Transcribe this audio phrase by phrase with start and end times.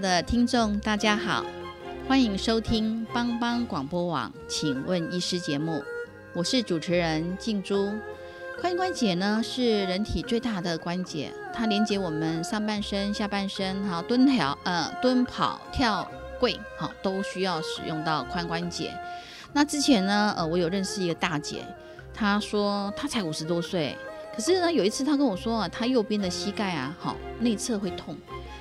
[0.00, 1.44] 的听众，大家好，
[2.08, 5.82] 欢迎收听帮帮广播网，请问医师节目，
[6.32, 7.92] 我是主持人静珠。
[8.62, 18.94] 髋关节呢是人体最大的关节，它连接我们上半身、下半身，好蹲跳、呃蹲跑、跳跪，好都需要使用到髋关节。
[19.52, 21.62] 那之前呢，呃我有认识一个大姐，
[22.14, 23.94] 她说她才五十多岁，
[24.34, 28.16] 可是呢有一次她跟我说啊，她右边的膝盖啊，好内侧会痛。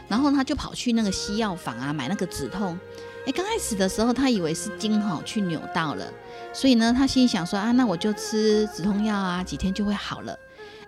[0.09, 2.77] 然后他就跑去那个西药房啊，买那个止痛。
[3.25, 6.05] 哎，刚开始的时候，他以为是筋哈去扭到了，
[6.51, 10.37] 所以呢，他心里想说啊，那我就吃止痛药啊，几天就会好了。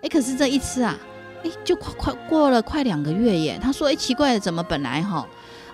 [0.02, 0.98] 哎，可是这一吃啊，
[1.44, 3.58] 哎，就快快过了快两个月耶。
[3.62, 5.28] 他说，哎，奇怪，怎么本来哈，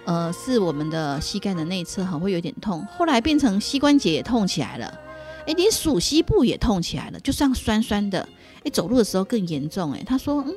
[0.05, 5.01] 呃，是我们的膝盖的内侧哈会有点痛，后来变成膝关节也痛起来了，
[5.47, 8.29] 哎，连属膝部也痛起来了，就像酸酸的。
[8.65, 9.93] 哎，走路的时候更严重。
[9.93, 10.53] 哎，他说，嗯，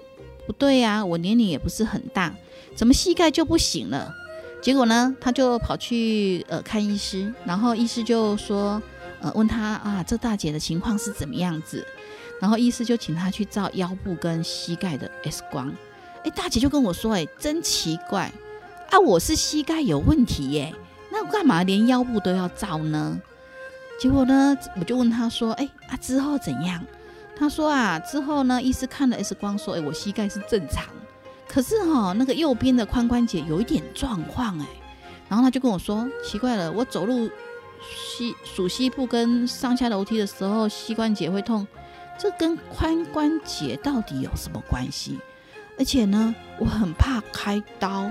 [0.47, 2.34] 不对呀，我年龄也不是很大。
[2.75, 4.14] 怎么膝盖就不行了？
[4.61, 8.81] 结果呢，他就跑去呃看医师，然后医师就说，
[9.22, 11.86] 呃问他啊，这大姐的情况是怎么样子？
[12.39, 15.72] 然后医师就请他去照腰部跟膝盖的 X 光。
[16.23, 18.31] 哎，大姐就跟我说，哎，真奇怪
[18.89, 20.73] 啊，我是膝盖有问题耶，
[21.11, 23.19] 那干嘛连腰部都要照呢？
[24.00, 26.83] 结果呢，我就问他说，哎啊之后怎样？
[27.35, 30.85] 他说啊，之后呢，医师看了 X 光说，哎，我膝盖是正常。
[31.53, 34.66] 可是哈，那个右边的髋关节有一点状况哎，
[35.28, 37.29] 然后他就跟我说，奇怪了，我走路
[37.81, 41.67] 膝属膝部跟上下楼梯的时候，膝关节会痛，
[42.17, 45.19] 这跟髋关节到底有什么关系？
[45.78, 48.09] 而且呢，我很怕开刀。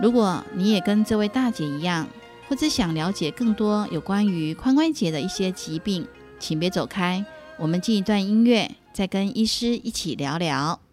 [0.00, 2.08] 如果你也跟这位大姐一样，
[2.48, 6.08] 或者想了解更多有关于髋关节的一些疾病，
[6.38, 7.22] 请别走开，
[7.58, 10.83] 我们进一段音乐，再跟医师一起聊聊。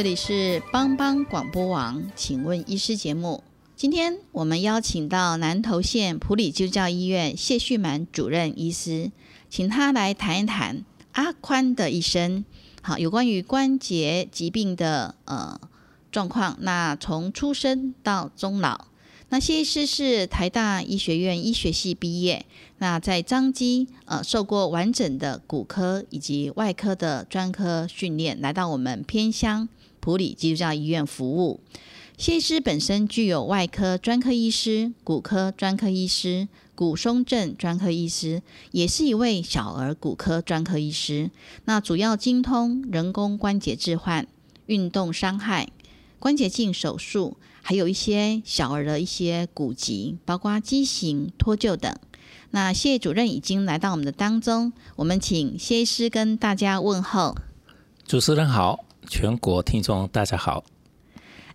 [0.00, 3.44] 这里是帮帮广播网，请问医师节目。
[3.76, 9.12] 今天我们邀请到南投县普里救教医院谢旭满主任医师，
[9.50, 12.42] 请他来谈一谈阿宽的一生。
[12.80, 15.60] 好，有关于关节疾病的呃
[16.10, 16.56] 状况。
[16.60, 18.86] 那从出生到终老，
[19.28, 22.46] 那谢医师是台大医学院医学系毕业，
[22.78, 29.68] 那在张基呃受过完整的骨科以及外科的专科训练，来到我们偏乡。
[30.00, 31.60] 普里基督教医院服务，
[32.16, 41.30] 谢医师本身具有外科专科医师、骨科专科医师、骨松症专科医师，也是一位小儿骨科专科医师。
[41.66, 44.26] 那主要精通人工关节置换、
[44.66, 45.68] 运动伤害、
[46.18, 51.94] 关节镜手术，还有一些小儿的一些骨疾，包括畸形、脱臼等。
[52.50, 57.36] 那谢主任已经来到我们的当中，我们请谢医师跟大家问候。
[58.06, 58.84] 主持人好。
[59.10, 60.64] 全国听众大家好，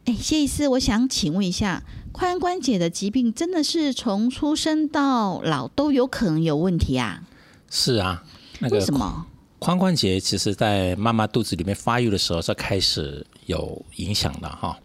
[0.03, 7.23] 哎，谢医师，我想请问一下，髋关节的疾病真的是从出生到老都有可能有问题啊？
[7.71, 8.25] 是啊，
[8.59, 9.25] 那个什么
[9.61, 14.77] 髋关节，其实在妈妈肚子里面发育的时候就开始有影响了哈。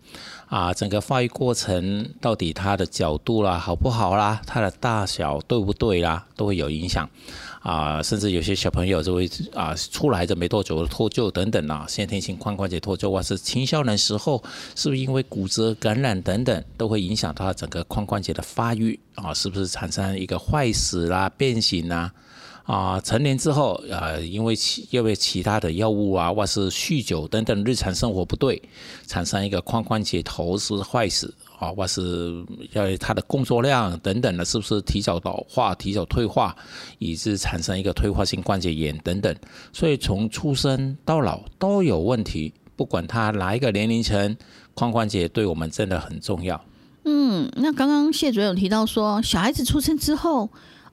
[0.51, 7.09] 啊，整个发育过程到底它的角度啦好不好啦，它的大小对不对啦，都会有影响。
[7.61, 14.43] 啊，甚至有些小朋友就会啊，出来的没多久脱臼等等啊，先天性髋关节脱臼或是青少年时候
[14.75, 21.97] 是不是因为骨折感染等等，都会影响他整个髋关节的发育啊，是不是产生一个坏死啦、变形啦？
[21.99, 22.15] 啊，
[22.71, 28.63] 啊成年之后，呃，因为其因为其他的药物啊，或是酗酒等等，日常生活不对，
[29.09, 36.55] 产生一个髋关节头是坏死啊，或是要他的工作量等等的，是不是提早老化、提早退化，
[37.01, 39.35] 以致产生一个退化性关节炎等等。
[39.73, 44.37] 所以从出生到老都有问题，不管他哪一个年龄层，
[44.77, 46.65] 髋关节对我们真的很重要。
[47.05, 50.49] 嗯，那刚刚谢主任有提到说，小孩子出生之后。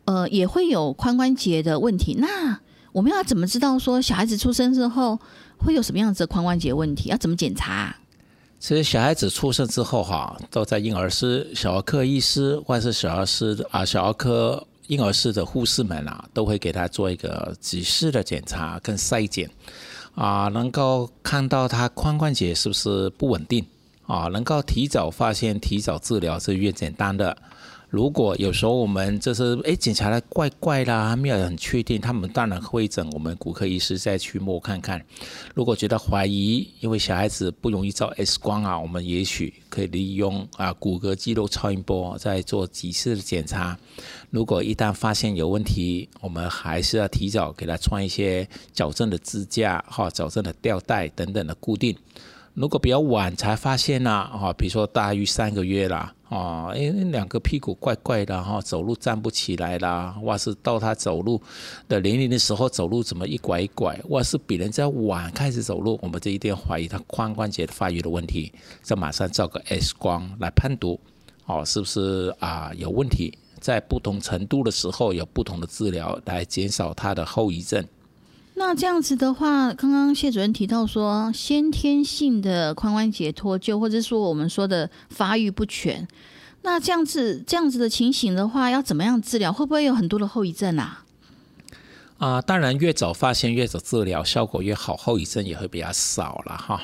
[0.08, 2.16] 呃，也会有髋关节的问题。
[2.18, 2.58] 那
[2.94, 5.20] 我们要怎么知道说小孩子出生之后
[5.58, 7.10] 会有什么样子的髋关节问题？
[7.10, 7.94] 要怎么检查？
[8.58, 19.50] 其实小孩子出生之后哈，都在婴儿室、小儿科医师或者是小儿室啊、小儿科婴儿室的护士们啊，都会给他做一个仔细的检查跟筛检
[20.16, 23.66] 啊，能够看到他髋关节是不是不稳定
[24.06, 27.38] 啊，能够提早发现、提早治疗是越简单的。
[27.90, 35.02] 如果有时候我们就是哎检查的怪怪的，没有很确定，他们当然会诊我们骨科医师再去摸看看。
[35.56, 43.80] 如果觉得怀疑，因为小孩子不容易照 X 光啊，我们也许可以利用啊骨骼肌肉超音波再做几次的检查。
[44.32, 51.96] 如果一旦发现有问题，我们还是要提早给他穿一些矫正的支架哈，矫正的吊带等等的固定。
[52.58, 61.40] 如果比较晚才发现呢，啊，比如说大于三个月啦，啊，哎，两个屁股怪怪的哈，走路站不起来啦，或是到他走路
[61.88, 68.52] 的年龄的时候走路怎么一拐一拐，或是比人家晚开始走路，我们这一定怀疑他髋关节发育的问题，
[68.82, 71.00] 再马上照个 X 光来判读，
[71.46, 73.38] 哦，是不是啊有问题？
[73.60, 77.86] 在不同程度的时候有不同的治疗来减少他的后遗症。
[78.60, 86.08] 那这样子的话，刚刚谢主任提到说，先天性的髋关节脱臼，或者说我们说的发育不全，
[86.64, 89.54] 那这样子这样子的情形的话，要怎么样治疗？
[89.54, 91.06] 会不会有很多的后遗症啊？
[92.18, 96.82] 啊，当然越早发现越早治疗，效果越好，后遗症也会比较少了哈。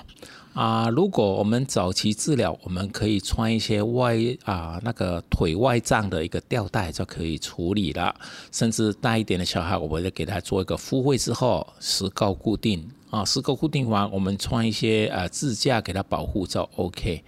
[0.54, 4.16] 啊，如果我们早期治疗，我们可以穿一些外
[4.46, 8.16] 啊那个腿外脏的一个吊带就可以处理了。
[8.52, 17.24] 甚至大一点的小孩，我们就给他做一个复位之后石膏固定啊，石膏固定完，我们穿一些呃支架给他保护就 OK。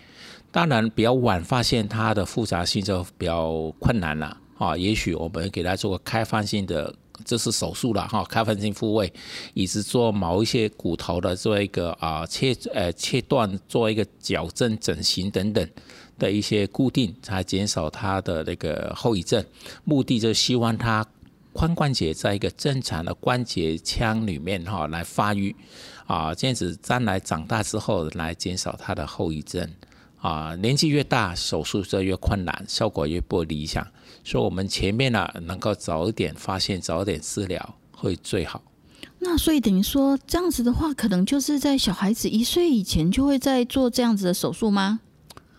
[0.51, 6.94] 当然比较晚发现它的复杂性就比较困难了啊，也许我们给他做个开放性的。
[7.23, 9.12] 这是手术了哈，开放性复位，
[9.53, 15.69] 以及做某一些骨头的做一个啊切呃切断，做一个矫正整形等等
[16.19, 19.44] 的一些固定，才减少它的那个后遗症。
[19.83, 21.06] 目的就是希望它
[21.53, 25.56] 髋关节在一个正常的关节腔里面哈来发育
[26.06, 29.69] 啊，这样子将来长大之后来减少它的后遗症。
[30.18, 33.85] 啊，年纪越大，手术就越困难，效果越不理想。
[34.25, 38.60] 所以，我们前面呢，能够早一点发现，早一点治疗会最好。
[39.19, 45.00] 那所以等于说，这样子的话，可能就是在小孩子一岁以前就会在做这样子的手术吗？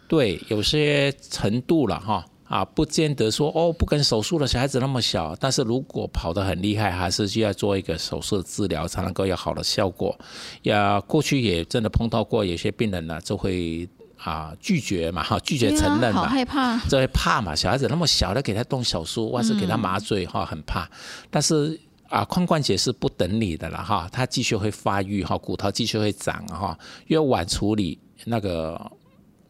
[0.09, 10.19] 对，有些程度了哈啊，不见得说哦，不跟手术的小孩子那么小，但是如果跑得很厉害，还是需要做一个手术治疗才能够有好的效果。
[10.63, 13.89] 呀，过去也真的碰到过有些病人呢，就会。
[14.27, 17.55] 啊，拒绝嘛，哈，拒绝承认嘛，好害怕，这会怕嘛？
[17.55, 20.91] 小孩子那么小，的给他动手术，或是给他麻醉，哈，很怕。
[21.31, 21.79] 但是
[22.09, 28.91] 啊，髋关节是不等你的了，哈，它继续会发育，哈，骨头继续会长，哈，越晚处理那个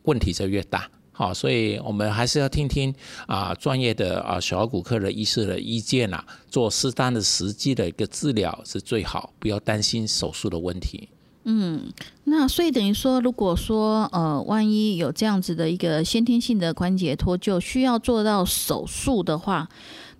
[0.03, 2.95] 问题就越大，好，所以我们还是要听听
[3.27, 11.09] 啊专业的啊小儿骨科的医师的意见呐，做适当的实际的一个治疗是最好，不要担心手术的问题。
[11.49, 11.93] 嗯，
[12.25, 19.69] 那所以等于说，如果说呃，万一有这样子的一个先天性的关节脱臼，需要做到手术的话，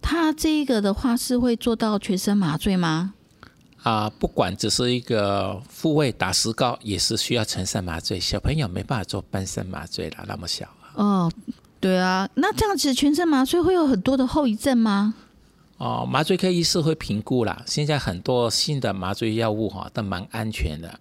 [0.01, 3.15] 他这个的话是会做到全身麻醉吗？
[3.83, 8.21] 啊，不管只是一个复位打石膏，也是需要全身麻醉。
[8.21, 10.69] 小朋友没办法做半身麻醉了，那么小。
[10.95, 11.29] 哦，
[11.81, 15.15] 对啊，那这样子全身麻醉会有很多的后遗症吗？
[15.79, 17.61] 哦，麻醉科医师会评估啦。
[17.67, 21.01] 现在很多新的麻醉药物哈都蛮安全的。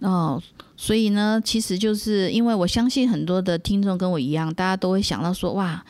[0.00, 0.42] 哦，
[0.76, 5.84] 所以呢，其实就是因为我相信很多的听众跟我一样，大家都会想到说，哇。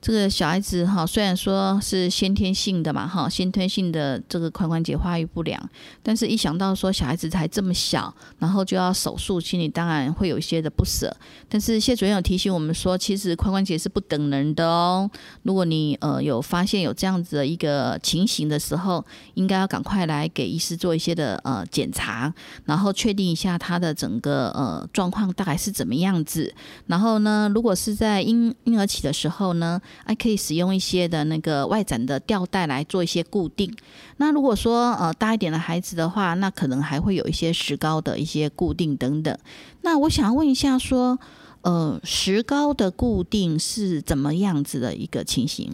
[0.00, 5.60] 这个小孩子哈，虽然说是先天性的嘛哈，先天性的这个髋关节发育不良，
[6.02, 11.14] 但是一想到说小孩子才这么小，然后就要手术，心里当然会有一些的不舍。
[11.50, 15.10] 但是谢主任有提醒我们说，其实髋关节是不等人的哦。
[15.42, 19.04] 如果你呃有发现有这样子的一个情形的时候，
[19.34, 22.32] 应该要赶快来给医师做一些的呃检查，
[22.64, 26.54] 然后确定一下他的整个呃状况大概是怎么样子。
[26.86, 33.74] 然后呢，如果是在婴婴儿期的时候呢，还，可以使用一些的那个外展的吊带来做一些固定。
[34.16, 39.36] 那如果说呃大一点的孩子的话，那可能还会有一些石膏的一些固定等等。
[39.82, 41.18] 那我想问一下，说
[41.62, 45.72] 呃石膏的固定是怎么样子的一个情形？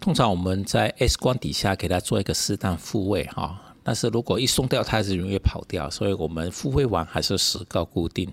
[0.00, 8.32] 通常我们在 X 光底下给它做一个适当复位哈，但是如果一松掉，它是容易跑掉，所以我们复位完还是石膏固定。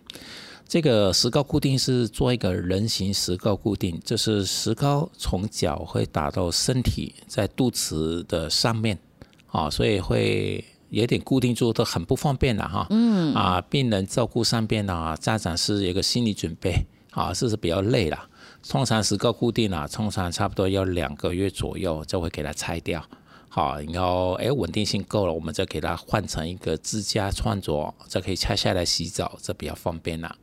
[0.67, 8.98] 这个石膏固定是做一个人形石膏固定，就是石膏从脚会打到身体，在肚脐的上面
[9.48, 12.88] 啊，所以会有点固定住，都很不方便了哈。
[12.89, 16.74] 嗯啊，病人照顾上边啊，家长是有个心理准备
[17.12, 18.27] 啊，这是比较累了。
[18.67, 23.03] 通常石膏固定啊，通常差不多要两个月左右就会给它拆掉。
[23.50, 30.36] 好，然后哎稳定性够了，我们再给它换成一个支架穿着，这可以拆下来洗澡，这比较方便啦。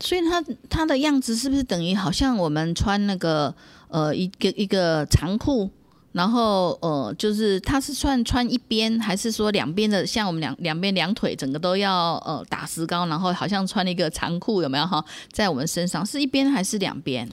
[0.00, 3.54] 所以它它的样子是不是等于好像我们穿那个
[3.88, 5.70] 呃一个一个长裤，
[6.12, 15.04] 然后呃就是它是算穿一边，还是说两边的像我们两两边两腿整个都要呃打石膏，然后好像穿了一个长裤有没有哈？
[15.30, 17.28] 在我们身上是一边还是两边？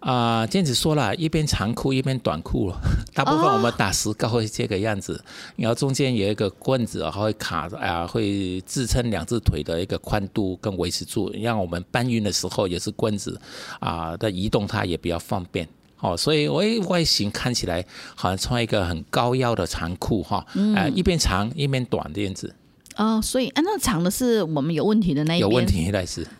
[0.00, 2.72] 啊，这样子说了一边长裤一边短裤。
[3.14, 5.20] 大部分我们打石膏会这个样子，
[5.56, 13.40] 然后中间有一个棍子，然后会卡啊，会支撑两只腿的一个宽度跟维持住，让我们搬运的时候也是棍子
[13.80, 15.66] 啊的移动，它也比较方便。
[16.00, 17.82] 哦，所以外外形看起来
[18.14, 20.44] 好像穿一个很高腰的长裤哈，
[20.76, 22.54] 啊，一边长一边短这样子。
[22.96, 25.92] 哦，所以啊，那长的是我们有问题的那一边，有问题。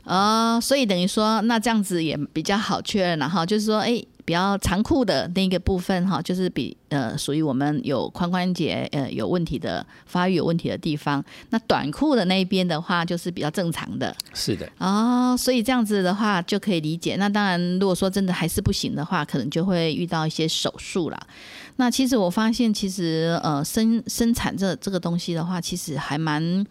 [0.05, 11.23] 哦，所以等于说，那这样子也比较好确认了哈，就是说，哎，比较长裤的那个部分哈，就是比呃属于我们有髋关节呃有问题的发育有问题的地方。
[11.51, 14.15] 那短裤的那一边的话，就是比较正常的。
[14.33, 14.67] 是的。
[14.79, 17.17] 哦，所以这样子的话就可以理解。
[17.17, 21.27] 那当然，如果说真的还是不行的话，可能就会遇到一些手术了。
[21.77, 26.65] 那其实我发现，其实呃生生产这这个东西的话，其实还蛮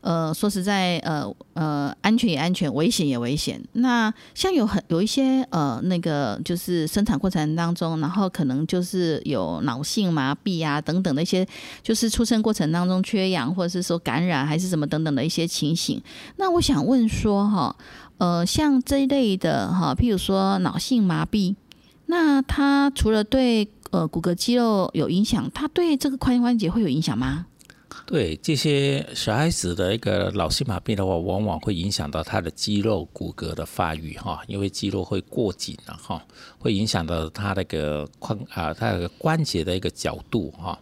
[0.00, 3.62] 呃说实在呃呃安全也安全，危险也危险。
[3.72, 11.46] 那像有很有一些呃那个就是生产过程当中，然后可能就是有脑性麻痹啊等等的一些，
[11.82, 16.02] 就是出生过程当中缺氧或者是说感染还是什么等等的一些情形。
[16.36, 17.76] 那我想问说哈
[18.16, 21.54] 呃像这一类的哈，譬如说脑性麻痹，
[22.06, 27.46] 那它除了对呃，骨骼肌肉有影响，它对这个髋关节会有影响吗？
[28.06, 36.22] 对这些小孩子的一个脑性麻痹的话，往往会影响到他的肌肉骨骼的发育哈，因为肌肉会过紧了哈，
[36.58, 40.78] 会影响到他那个髋啊，他那个关节的一个角度哈，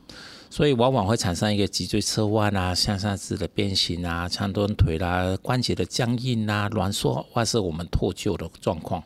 [0.50, 9.02] 所以往往会产生一个脊椎侧弯啊、向上肢的变形啊、长短腿啦、关节的僵硬啊、挛缩或是我们脱臼的状况。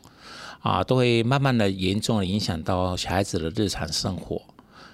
[0.61, 4.41] 啊，都会慢慢的严重的影响到小孩子的日常生活。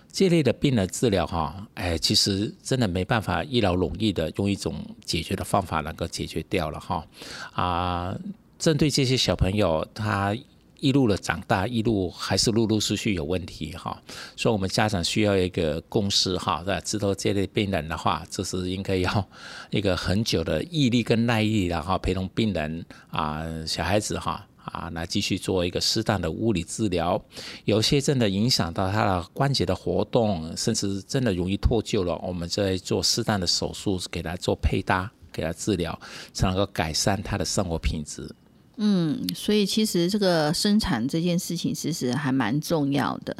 [0.10, 4.74] 这类的病的治疗，哈，哎，其实真的没办法一劳永逸的用一种
[5.06, 7.06] 解决的方法能够解决掉了，哈。
[7.52, 8.18] 啊，
[8.58, 10.36] 针对这些小朋友，他
[10.80, 14.02] 一路的长大，一路还是陆陆续续有问题，哈。
[14.36, 19.28] 所以，我们家长需要一个共识，哈，在知道这类病人的话，这是应该要
[19.70, 24.47] 一个很久的毅力跟耐力的哈，陪同病人啊，小孩子哈。
[24.72, 27.22] 啊，来继续做一个适当的物理治疗，
[27.66, 36.00] 有些真的影响到他的关节的活动，甚至真的容易脱臼了，我们再做适当的手术，给他做配搭，给他治疗，
[36.34, 38.30] 才能够改善他的生活品质。
[38.78, 43.36] 嗯，所以其实这个生产这件事情其实还蛮重要的。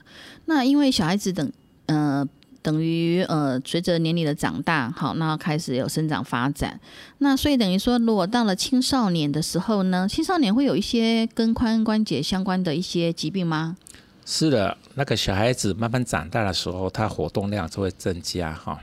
[0.46, 1.52] 那因为小孩子等，
[1.88, 2.28] 呃。
[2.68, 6.78] 等于呃，随着年龄的长大，好，那开始有生长发展。
[7.20, 13.78] 那所以等于说，如果到了青少年的时候呢，青少年会有一些跟髋关节相关的一些疾病吗？
[14.26, 18.78] 是的，那个小孩子慢慢长大的时候，他活动量就会增加哈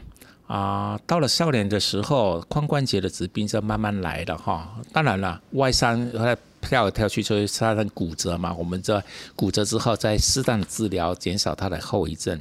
[0.46, 0.98] 啊。
[1.06, 4.66] 到了少年的时候，髋关节的疾病就慢慢来了哈。
[4.94, 8.54] 当然了，外伤他跳来跳去就会发生骨折嘛。
[8.54, 9.04] 我们在
[9.36, 12.40] 骨折之后，再适当的治疗，减少他的后遗症。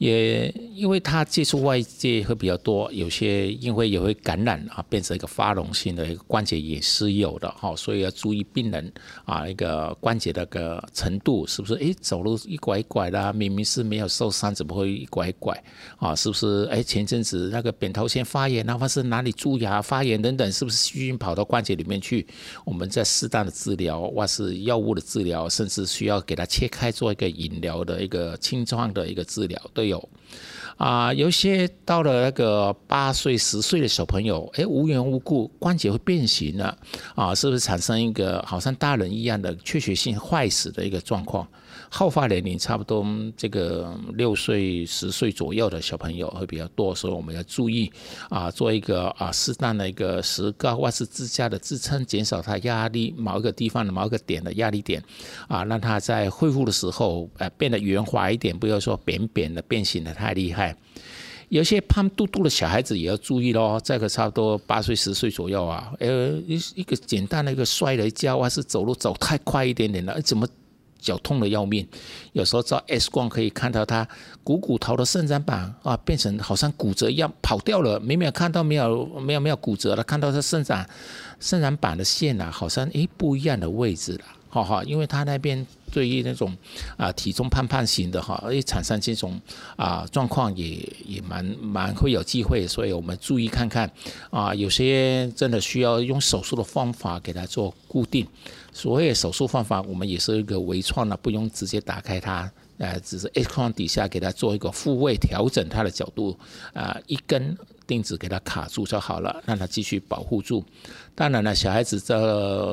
[0.00, 8.90] 也因为他接触外界会比较多，有些因为也会感染啊，变成一个发脓性的一个关节也是有的哈，所以要注意病人
[9.26, 11.74] 啊一个关节的个程度是不是？
[11.74, 15.62] 诶，走路一拐一拐的，明明是没有受伤，怎么会一拐一拐
[15.98, 16.16] 啊？
[16.16, 16.66] 是不是？
[16.70, 22.26] 诶，前阵子那个扁桃腺发炎，哪怕是哪里蛀牙发炎等等，是不是细菌跑到关节里面去？
[22.64, 29.89] 我们在适当的治疗，或是药物的治疗，甚至需要给他切开做一个引疗的一个清创的一个治疗，对。
[29.90, 30.08] 有
[30.76, 36.76] 啊，有些到了那个八岁、十岁的小朋友，哎，无缘无故关节会变形了，
[37.14, 41.46] 啊，是不是产生一个好像大人一样的缺血性坏死的一个状况？
[41.92, 43.04] 好发年龄差不多
[43.36, 47.92] 这个六岁、十岁左右的小朋友会比较多，所以我们要注意
[48.28, 55.02] 啊，做一个啊适当的一个石膏或是支架的支撑，减少它压力某一个地方的某一个点的压力点，
[55.48, 60.76] 啊，让它在恢复的时候呃变得圆滑一点，不要说扁扁的变形的太厉害。
[61.48, 70.46] 有些胖嘟嘟的小孩子也要注意咯，这个差不多八岁、十岁左右啊，呃一一个简单的一个摔了一跤，或是走路走太快一点点了，怎么？
[71.00, 71.88] 脚痛的要命，
[72.34, 74.06] 有时候照 X 光可以看到他
[74.44, 77.98] 股骨头的伸展板啊，变成好像骨折一样跑掉了。
[77.98, 80.86] 明明看到没有没有没有骨折了，看到他伸展
[81.40, 84.24] 伸展板的线啊，好像诶不一样的位置了。
[84.50, 86.56] 哈哈，因为他那边对于那种
[86.96, 89.40] 啊体重胖胖型的哈，会产生这种
[89.76, 93.90] 啊状况也也蛮蛮会有机会，所以我们注意看看
[94.30, 98.26] 啊，有些真的需要用手术的方法给他做固定。
[98.72, 106.38] 所谓手术方法，我们也是一个微创的，不用直接打开它，呃，只是 X 光底下给他做一个复位调整它的角度，
[106.72, 107.56] 啊，一根。
[107.90, 110.64] 钉子给它卡住就好了，让它继续保护住。
[111.16, 112.14] 当然了，小孩子在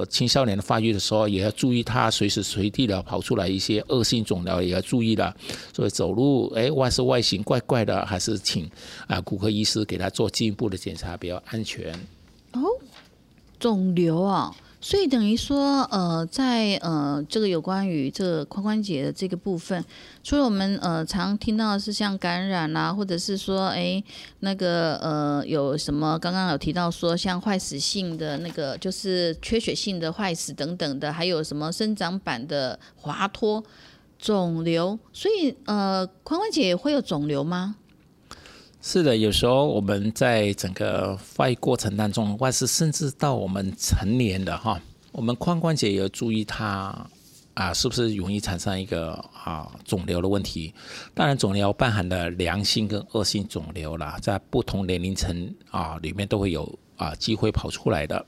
[0.07, 5.35] 青少年发育的时候，也要注意他随时随地的跑出来一些恶性肿瘤，也要注意了。
[5.73, 8.69] 所以走路，哎，外是外形怪怪的，还是请
[9.07, 11.91] 啊骨科医师给他做进一步的检查比较安全。
[12.53, 12.61] 哦，
[13.59, 14.55] 肿瘤啊。
[14.79, 19.83] 所以等于说，呃，在呃这个有关于这个髋关节的这个部分，
[20.23, 24.01] 除了我们呃常听到是像感染啦，或者是说，哎，
[24.41, 33.63] 那个呃有什么刚刚有提到说像坏死性的那个就是缺血性的坏死等等的，还有什么生长板的滑脱、
[34.19, 37.75] 肿瘤，所以呃髋关节会有肿瘤吗？
[38.79, 44.79] 是的，有时候我们在整个发育过程当中，或是甚至到我们成年的哈，
[45.11, 46.95] 我们髋关节也要注意它
[47.53, 50.73] 啊，是不是容易产生一个啊肿瘤的问题？
[51.13, 58.25] 当然，肿瘤包含的良性跟恶性肿瘤啦，在不同年龄层啊里面都会有啊机会跑出来的。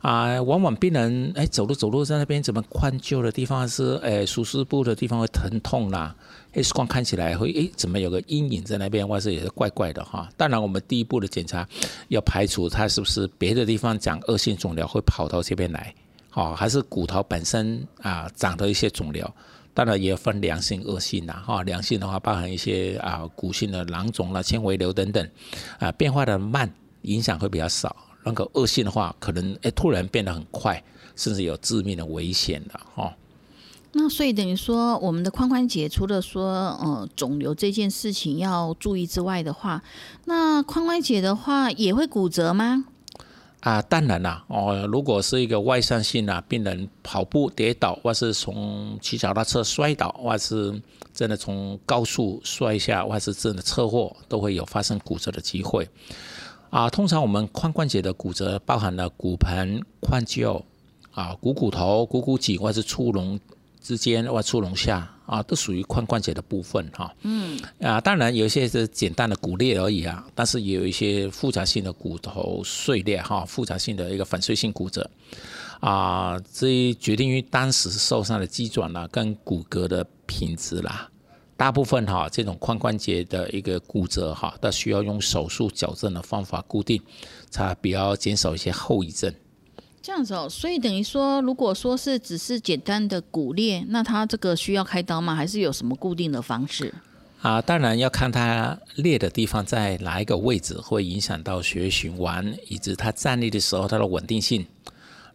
[0.00, 6.16] 啊，往往病人哎走路走路在那边怎么髋臼的地方是哎舒适部的地方会疼痛啦
[6.52, 10.28] ，X 光看起来会哎怎么有个阴影在那边，或是也是怪怪的哈。
[10.36, 11.68] 当然，我们第一步的检查
[12.08, 15.94] 要排除它是不是别的地方长恶性肿瘤会跑到这边来，
[16.30, 19.28] 好，还是骨头本身啊长的一些肿瘤。
[19.74, 21.62] 当然也分良性、恶性呐哈。
[21.62, 25.26] 良性的话包含一些啊骨性的囊肿啦、纤维瘤等等，
[25.78, 26.70] 啊变化的慢，
[27.02, 27.96] 影响会比较少。
[28.22, 30.82] 那个恶性的话，可能哎突然变得很快，
[31.16, 33.16] 甚至有致命的危险的哈。
[33.94, 36.44] 那所以等于说，我们的髋关节除了说
[36.80, 39.82] 呃肿瘤这件事情要注意之外的话，
[40.24, 42.86] 那髋关节的话也会骨折吗？
[43.60, 50.82] 啊，当然啦哦，如果是一个外伤性啊，病人跑步跌倒，或是从骑脚踏车摔倒，或是
[51.14, 55.88] 真的从高速摔下，或是真的车祸，都会有发生骨折的机会。
[56.70, 60.62] 啊，通常我们髋关节的骨折包含了骨盆、髋臼
[61.12, 63.38] 啊、股骨头、股骨颈或是触龙
[63.82, 67.12] 之间或触龙下啊，都属于髋关节的部分哈。
[67.22, 67.60] 嗯。
[67.80, 75.10] 啊，当然有一些是简单的骨裂而已啊，但是也有一些复杂性的骨头碎裂哈，复杂性的一个粉碎性骨折
[75.80, 81.08] 啊，这决定于当时受伤的肌转啦跟骨骼的品质啦。
[81.54, 87.00] 大部分哈这种髋关节的一个骨折哈，它需要用手术矫正的方法固定，
[87.50, 89.32] 才比较减少一些后遗症。
[90.02, 95.32] 这样子哦，所以等于说，如果说是只是简单的骨裂，那它这个需要开刀吗？
[95.32, 96.92] 还是有什么固定的方式？
[97.40, 104.66] 啊，当然要看它裂的地方在哪一个位置，会影响到血液循环，以及它站立的时候它的稳定性。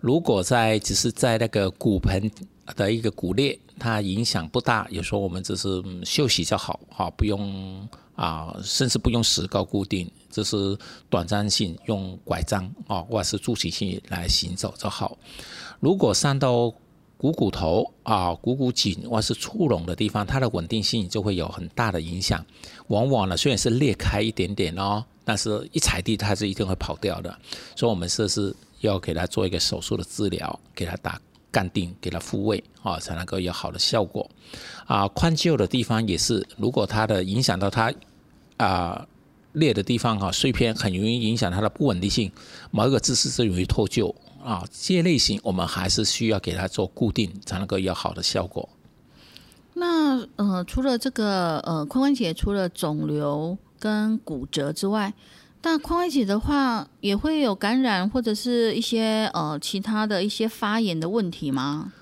[0.02, 2.30] 如果在只是在那个骨盆
[2.76, 4.86] 的一个骨裂，它影响不大。
[4.90, 10.78] 有时候我们只是休息就好，哈，不用啊，甚至不用石膏固定，就是
[11.10, 15.18] 短暂性，用拐杖啊，或者是助行器来行走就好。
[15.80, 16.72] 如果伤到
[17.18, 22.46] 股骨头啊、股骨颈或是触拢的地方，它的稳定性就会有很大的影响。
[22.90, 27.36] 往往呢，虽然是裂开一点点哦，但是一踩地它是一定会跑掉的。
[27.76, 28.56] 所以，我们这是。
[28.82, 31.20] 要给他做一个手术的治疗，给他打
[31.50, 34.30] 干定，给他复位啊，才能够有好的效果。
[34.86, 37.92] 啊，髋臼的地方也是，如果它的影响到它
[38.58, 39.04] 啊
[39.58, 42.32] 裂的地方哈，碎片很容易影响它的不稳定性，
[42.72, 44.64] 某一个姿势是容易脱臼啊。
[44.72, 48.68] 这些类型我们还是需要给它做固定，才能够有好的效果。
[49.74, 53.58] 那呃，除了这个呃髋关节，除了肿瘤。
[53.80, 55.14] 跟骨折之外，
[55.62, 61.94] 那髋关节的话也会有感染或者是一些呃其他的一些发炎的问题吗？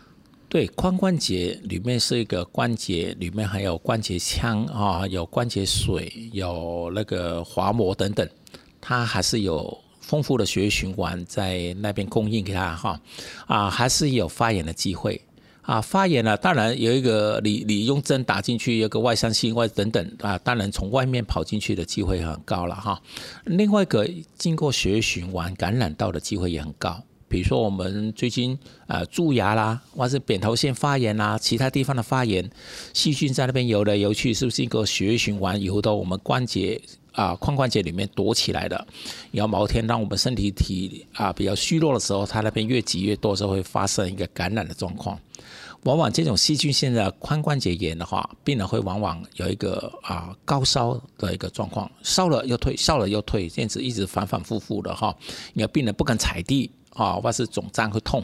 [0.47, 8.29] 对，髋关节里面是一个关节，里面还有关节腔啊，有关节水，有那个滑膜等等，
[8.79, 13.01] 它还是有丰富的血液循环在那边供应给它哈
[13.47, 15.19] 啊，还是有发炎的机会
[15.63, 15.81] 啊。
[15.81, 23.01] 发炎了，当然有一个你你用针打进去，有个外伤性外等等啊，当然从外面跑进去的机会很高了哈。
[23.45, 27.03] 另外一个经过血液循环感染到的机会也很高。
[27.35, 32.49] 比如说我们最近呃蛀牙啦，或是扁桃腺发炎啦，其他地方的发炎，
[32.93, 38.87] 细菌在那边游来游去，是不是一个血液循环游到我们关节啊髋关节里面躲起来的？
[39.33, 45.19] 然后毛天让我们身体体啊比较虚弱的时候，它那边越挤越多，就会发生一个感染的状况。
[45.83, 55.13] 往往这种细菌性的髋关节炎的话，病人会往往有一个啊高烧的一个状况，烧了又退，烧了又退，这样子一直反反复复的哈。
[55.53, 56.71] 你看病人不敢踩地。
[56.95, 58.23] 啊，或是肿胀会痛，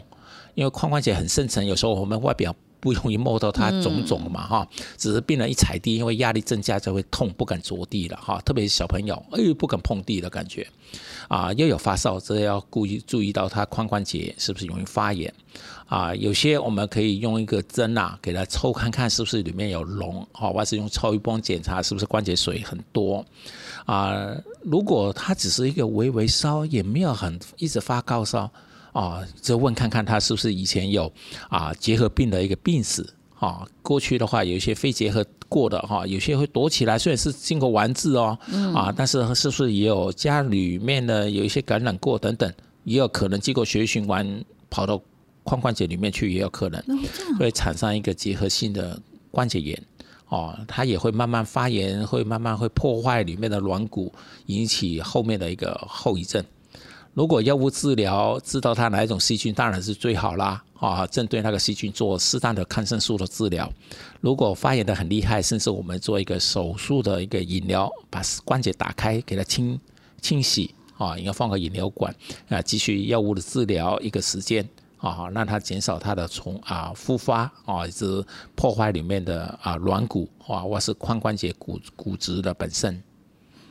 [0.54, 2.52] 因为髋关节很深层，有时候我们外表
[2.82, 4.68] 不容易摸到它肿肿嘛，哈，
[4.98, 10.66] 只是病人一踩地，因为压力增加就会痛，不敢着地了，哈，特别是小朋友，哎，不敢碰地的感觉，
[11.28, 15.32] 啊，又有发烧，这要故意注意到他髋关节是不是容易发炎，
[15.86, 23.24] 啊，有些我们可以用一个针啊，给他抽看看是不是里面有脓，好，或是用超音波检查是不是关节水很多。
[23.86, 28.50] 啊，如果他只是一个微微烧，也没有很一直发高烧，
[28.92, 31.10] 啊，就问看看他是不是以前有
[31.48, 33.02] 啊结核病的一个病史，
[33.38, 38.38] 啊，过去的话有一些肺结核过的哈，有些会躲起来，虽然是经过完治哦，
[38.74, 42.52] 啊，但是是不是也有家里面的有一些感染过等等，
[42.84, 45.00] 也有可能经过血液循环跑到
[45.44, 46.82] 髋关节里面去，也有可能
[47.38, 49.00] 会产生一个结核性的
[49.30, 49.82] 关节炎。
[50.28, 54.10] 哦，它也会慢慢发炎，会慢慢会破坏里面的软骨，
[54.46, 56.42] 引起后面的一个后遗症。
[57.14, 60.62] 如果药物治疗知道它哪一种细菌，当然是最好啦。
[60.80, 63.70] 啊，针对那个细菌做适当的抗生素的治疗。
[64.20, 69.78] 如果发炎的很厉害，甚至我们做一个手术的一个引疗，把关节打开，给它清
[70.20, 72.12] 清洗啊，应该放个引流管
[72.48, 74.68] 啊，继续药物的治疗一个时间。
[74.98, 83.02] 啊，让它减少它的从啊复发啊，一直破坏里面的啊软骨啊，或是髋关节骨骨质的本身。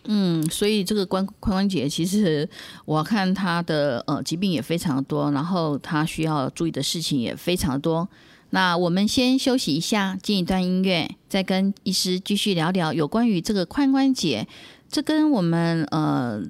[0.06, 2.48] 嗯，所以这个关髋关节其实
[2.86, 8.08] 我看它的呃疾病也非常多，然后它需要注意的事情也非常多。
[8.50, 14.48] 那我们先休息一下，进一段音乐，再跟医师继续聊聊有关于这个髋关节，
[14.90, 16.42] 这跟我们呃。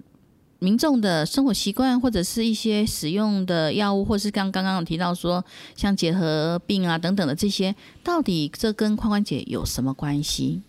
[0.63, 5.43] 民众的生活习惯，或者是一些使用的药物，或是刚刚刚提到说
[5.75, 10.61] 像结核病啊等等的这些，到底这跟髋关节有什么关系？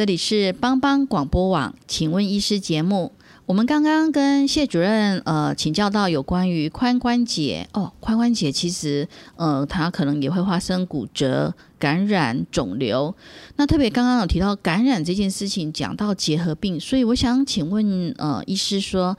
[0.00, 3.12] 这里是帮帮广播网，请问医师节目。
[3.44, 13.14] 我们刚刚跟谢主任呃请教到有关于髋关节哦，髋关节其实呃它可能也会发生骨折、感染、肿瘤。
[13.56, 19.18] 那特别刚刚有提到感染这件事情，讲到结核病，所以我想请问呃医师说，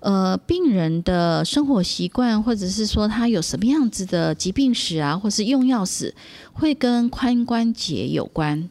[0.00, 6.12] 呃病人的生活习惯，或者是说他有什么样子的疾病史啊，或是用药史，
[6.52, 8.68] 会跟髋关节有关？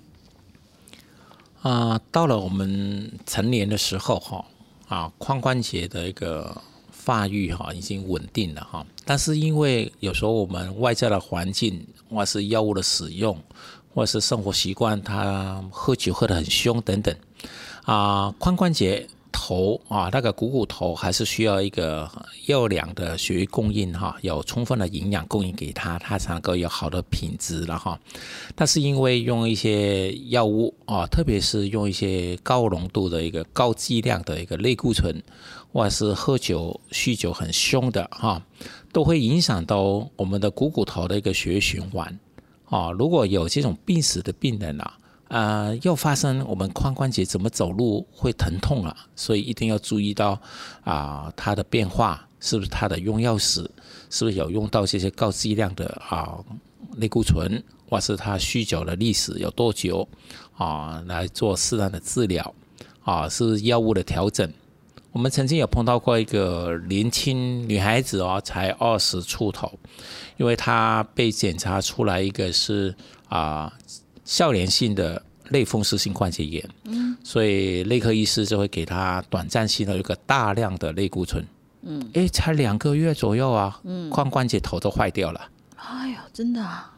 [1.66, 4.46] 啊，到了我们成年的时候哈。
[4.88, 13.36] 啊，髋关节的一个发育哈已经稳定了哈，但是因为有时候我们外在的环境，或是药物的使用，
[13.96, 17.16] 或是生活习惯，他喝酒喝得很凶等等，
[17.86, 19.08] 啊，髋关节。
[19.38, 22.10] 头啊，那个股骨头还是需要一个
[22.46, 28.00] 优良的血液供应哈，有充分的营养供应给他，他才能够有好的品质了哈。
[28.56, 35.22] 但是因为用一些药物啊，特别是用一些高浓度的一个高剂量的一个类固醇，
[35.74, 38.42] 或者是喝酒酗酒很凶的哈，
[38.94, 42.18] 都会影响到我们的股骨头的一个血液循环
[42.70, 42.90] 啊。
[42.92, 44.94] 如果有这种病史的病人啊。
[45.36, 50.40] 呃，又发生我们髋关节怎么走路会疼痛了，所以一定要注意到
[50.86, 53.70] 啊，它的变化是不是它的用药史，
[54.10, 56.40] 是不是有用到这些高剂量的啊
[56.96, 60.08] 类固醇，或是它酗酒的历史有多久
[60.56, 62.56] 啊，来做适当的治疗
[63.04, 64.50] 啊，是药物的调整。
[65.12, 69.78] 我们曾经有碰到过一个年轻女孩子哦，才二十出头，
[70.38, 72.96] 因为她被检查出来一个是
[73.28, 73.74] 啊。
[74.26, 81.46] 笑脸性的类风湿性关节炎，嗯，所以内科医师就会给他短暂性的一个大量的类固醇，
[81.84, 86.98] 嗯，哎，才两个月左右啊，嗯，髋关节头都坏掉了，哎呦，真的啊，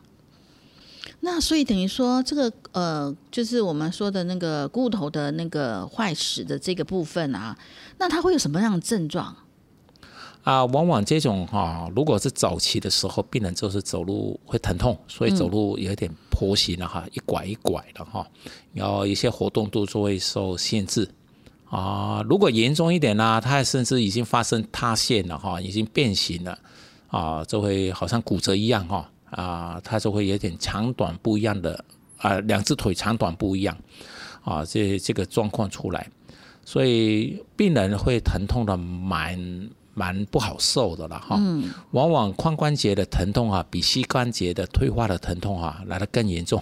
[1.20, 7.58] 那所以等于说这个呃，就是我们说的那个骨头的那个坏死的这个部分啊，
[7.98, 9.36] 那它会有什么样的症状？
[10.48, 18.26] 啊，往往这种哈，如果是早期的时候，病人就是走路会疼痛，所以走路有点坡形了哈，一拐一拐的哈，
[18.72, 21.06] 然后一些活动度就会受限制
[21.70, 22.24] 啊。
[22.30, 26.58] 如果严重一点呢，它甚至已经发生塌陷了哈，已经变形了
[27.10, 31.84] 啊，就会好像骨折一样哈啊，它就会有点长短不一样的
[32.20, 33.78] 啊，两只腿长短不一样
[34.46, 36.10] 啊，这这个状况出来，
[36.64, 39.70] 所以病人会疼痛的蛮。
[39.98, 41.42] 蛮不好受的了哈，
[41.90, 46.62] 往往髋关节的疼痛啊，比膝关节的退化的疼痛啊来的更严重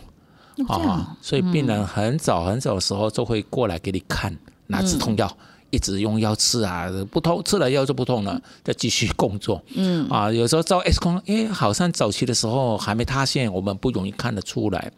[0.70, 4.34] 啊，所以病人很早很早的时候就会过来给你看
[4.68, 5.30] 拿止痛药。
[5.76, 9.62] 一直用药吃啊，不痛，吃了药就不痛了，再继续工作。
[9.76, 14.90] 嗯啊，有时候照 X 光，哎，好像早期的时候还没塌陷，我们不容易看得出来。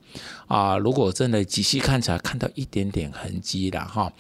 [0.46, 4.14] 啊，如果真的仔细看起来，看到一点点痕迹了哈。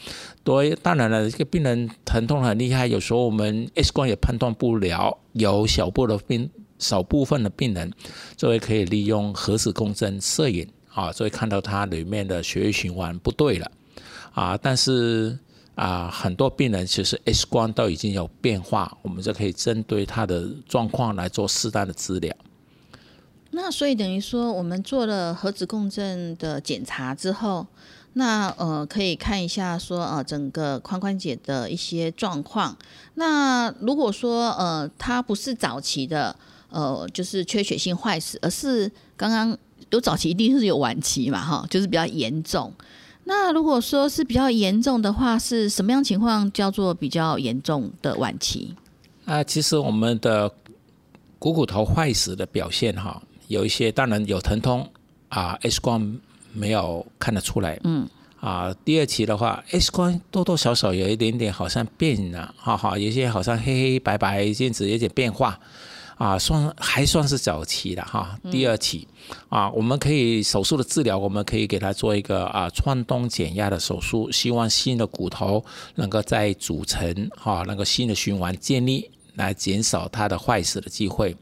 [0.44, 5.16] 对，当然了，这个病人疼痛很厉害，有时候我们 X 光也判断不了。
[5.34, 7.94] 有小部的病，少部分的病人，
[8.36, 13.72] 作为可以利用核磁共振摄影啊，就会看到它里面的血液循环不对了
[14.34, 15.38] 啊，但是。
[15.78, 22.36] 啊，很多病人其实 X 光都已经有变化，我们就可以针对他的状况来做适当的治疗。
[23.52, 27.68] 那所以等于说，我们做了核磁共振的检查之后，
[28.14, 32.76] 那呃可以看一下说呃整个髋关节的一些状况。
[33.14, 36.36] 那如果说呃它不是早期的
[36.72, 39.56] 呃就是缺血性坏死，而是刚刚
[39.92, 42.74] 有早期一定是有晚期嘛哈，就是比较严重。
[43.28, 48.74] 那如果说是比较严重的话，是什么样情况叫做比较严重的晚期？
[49.26, 50.50] 啊，其实我们的
[51.38, 54.90] 股骨头坏死的表现哈，有一些当然有疼痛
[55.28, 56.18] 啊，X 光
[56.54, 57.78] 没有看得出来。
[57.84, 58.08] 嗯。
[58.40, 65.60] 啊，第二期的话，X 光多多少少有一点点好像变了，哈哈，有些好像黑黑白白这样子有点变化。
[66.18, 69.08] 啊，算还算是早期的哈，第二期
[69.50, 75.64] 啊，我们可以手术的治疗，我们可以给他做一个啊穿动减压的手术，希望新的骨头
[75.96, 81.36] 能够再组成哈，那个新的循环建立，来减少它的坏死的机会。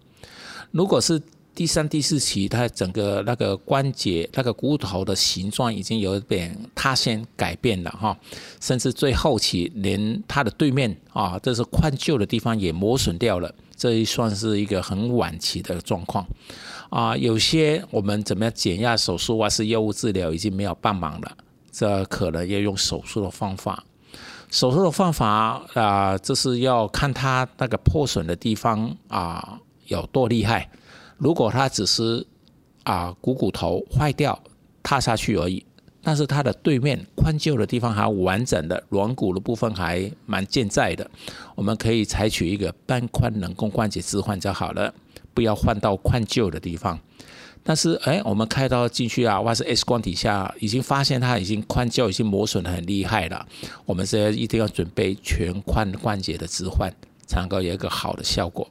[0.72, 1.22] 如果是
[1.54, 8.18] 第三、第四期，它整个那个关节、那个骨头的形状已经有点塌陷改变了哈，
[8.60, 13.56] 甚至最后期连它的对面啊，这是宽臼的地方也磨损掉了。
[13.76, 16.26] 这一算是一个很晚期的状况
[16.90, 21.32] 啊，有些我们怎么样减压手术或是药物治疗已经没有帮忙了，
[21.72, 23.84] 这可能要用手术的方法。
[24.50, 30.70] 手术的方法啊，这是要看它那个破损的地方啊有多厉害。
[31.18, 32.26] 如果它只是
[32.84, 34.42] 啊股骨头坏掉
[34.84, 35.66] 塌下去而已，
[36.06, 41.10] 但是它的对面髋臼的地方还完整的，软骨的部分还蛮健在的。
[41.56, 44.94] 我们可以采取一个半髋人工关节置换就好了，
[45.34, 47.00] 不要换到髋臼的地方。
[47.64, 53.44] 但是，哎，我们开刀进去啊，或是 X 光底下已经发现它已经髋臼已经磨损的很厉害了。
[53.88, 56.94] 我们这一定要准备全髋关节的置换，
[57.26, 58.70] 才能够有一个好的效果。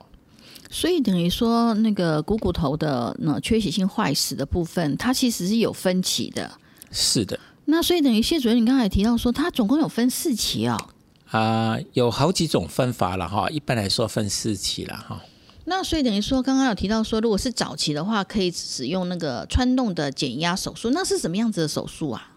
[0.71, 6.49] 所以等于说，那个股骨头的那缺血性坏死的部分，它其实是有分期的。
[6.95, 7.39] 是的。
[7.67, 10.79] 那所以等于谢主任，你刚才提到说，它总共有分四期哦。
[11.31, 13.51] 啊，有好几种分法了哈。
[13.51, 15.21] 一般来说分四期了哈。
[15.65, 20.91] 那所以等于说，刚刚有提到说，如果是早期的话，可以使用那个穿洞的减压手术。
[20.91, 22.31] 那是什么样子的手术啊？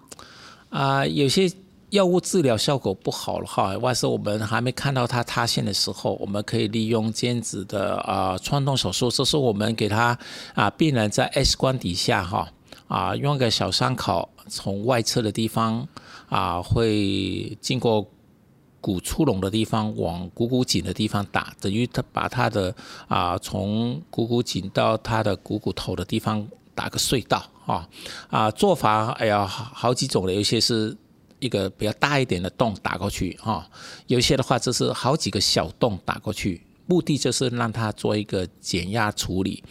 [0.70, 1.52] 啊，有些
[1.90, 9.12] 药物治疗效果不好了哈，或是我们还没看到它塌陷的时候，我们可以利用尖子的啊穿洞手术。
[9.12, 10.18] 这是我们给他
[10.54, 12.50] 啊病人在 X 光底下哈
[12.88, 15.88] 啊用个小伤口，从外侧的地方
[16.30, 18.08] 啊会经过。
[18.80, 22.74] 骨粗隆的地方往股骨颈的地方打，等于他把他的
[23.08, 27.90] 啊从股骨颈到他的股骨头的地方打个隧道啊
[28.30, 30.96] 啊做法哎呀好几种的，有些是
[31.40, 33.68] 一个比较大一点的洞打过去哈，
[34.06, 39.62] 有些的话就是好几个小洞打过去，目的就是让他做一个减压处理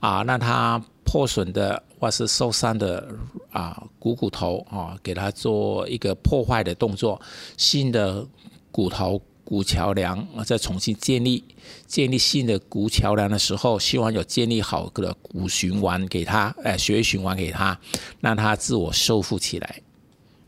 [0.00, 3.06] 啊，让它破损的或是受伤的
[3.50, 7.20] 啊股骨头啊，给它做一个破坏的动作，
[7.56, 8.26] 新的。
[8.74, 11.44] 骨头骨桥梁啊，再重新建立
[11.86, 17.78] 建立新的骨桥梁的时候，希望有建立好个骨循环给它，哎，血液循环给它，
[18.18, 19.80] 让它自我修复起来。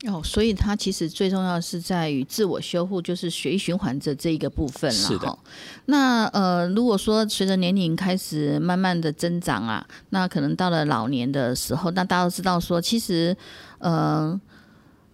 [0.06, 4.96] 哦，所以它其实最重要是在于自我修复，就是血液循环的这一个部分了。
[4.96, 5.38] 是的。
[5.86, 13.36] 那呃，如果说随着年龄开始慢慢的增长啊，那可能到了老年的时候，那大家都知道说，其实
[13.78, 14.40] 呃，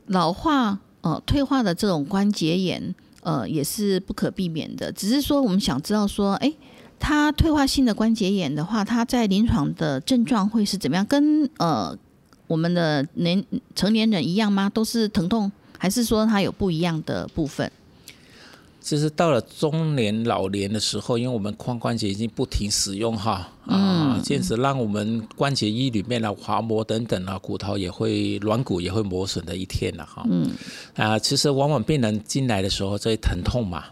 [0.07, 0.79] 老化。
[1.05, 4.93] 呃，退化的这种关节炎，呃，也是不可避免的。
[4.93, 6.55] 只是说，我们想知道说，哎，
[7.01, 11.05] 它退化性的关节炎的话，它在临床的症状会是怎么样？
[11.05, 11.99] 跟呃
[12.53, 13.43] 我们的年
[13.75, 14.69] 成年人一样吗？
[14.69, 17.73] 都是疼痛，还是说它有不一样的部分？
[18.83, 30.23] 就是到了中年老年的时候，因为我们髋关节已经不停使用哈，啊，这样子让我们关节衣里面的滑膜等等啊，骨头也会软骨也会磨损的一天了哈。
[30.29, 30.51] 嗯，
[30.95, 33.85] 啊，其实往往病人进来的时候，这些疼痛嘛，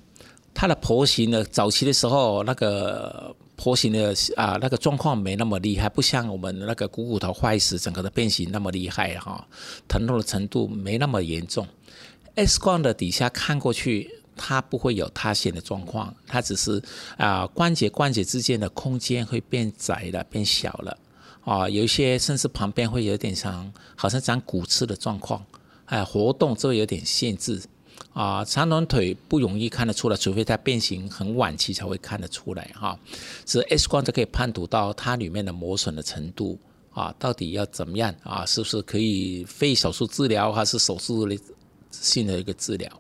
[0.53, 9.47] 他的婆行呢，早期的时候那个婆形的啊那个状况没那么厉害，不像我们那个股骨头坏死整个的变形那么厉害哈，
[9.87, 11.67] 疼痛的程度没那么严重。
[12.35, 14.17] X 光的底下看过去。
[14.43, 16.83] 它不会有塌陷的状况，它只是
[17.19, 20.97] 啊关节关节之间的空间会变窄了、变小了
[21.45, 25.45] 啊，有一些甚至旁边会有点像好像长骨刺的状况，
[25.85, 27.61] 哎，活动就会有点限制
[28.13, 28.45] 啊。
[28.45, 32.99] 长短腿不容易看得出来，除非它变形很晚期才会看得出来哈。
[33.47, 36.59] 是 X 光就可以判读到它里面的磨损的程度
[36.93, 38.45] 啊，到底要怎么样啊？
[38.47, 41.29] 是不是可以非手术治疗，还是手术
[41.91, 42.91] 性的一个治疗？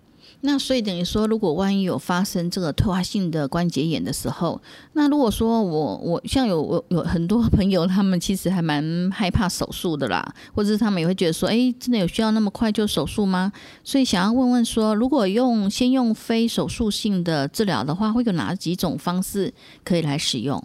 [0.42, 4.60] 那所以等于说，如果万一有发生这个退化性的关节炎的时候，
[4.94, 13.52] 那如果说我我像有我有很多朋友，他们其实还蛮害怕手术的啦，或者是他们也会觉得说，哎，真的有需要那么快就手术吗？
[13.84, 19.52] 所以想要问问说，如果用先用非手术性的治疗的话，会有哪几种方式
[19.84, 20.64] 可以来使用？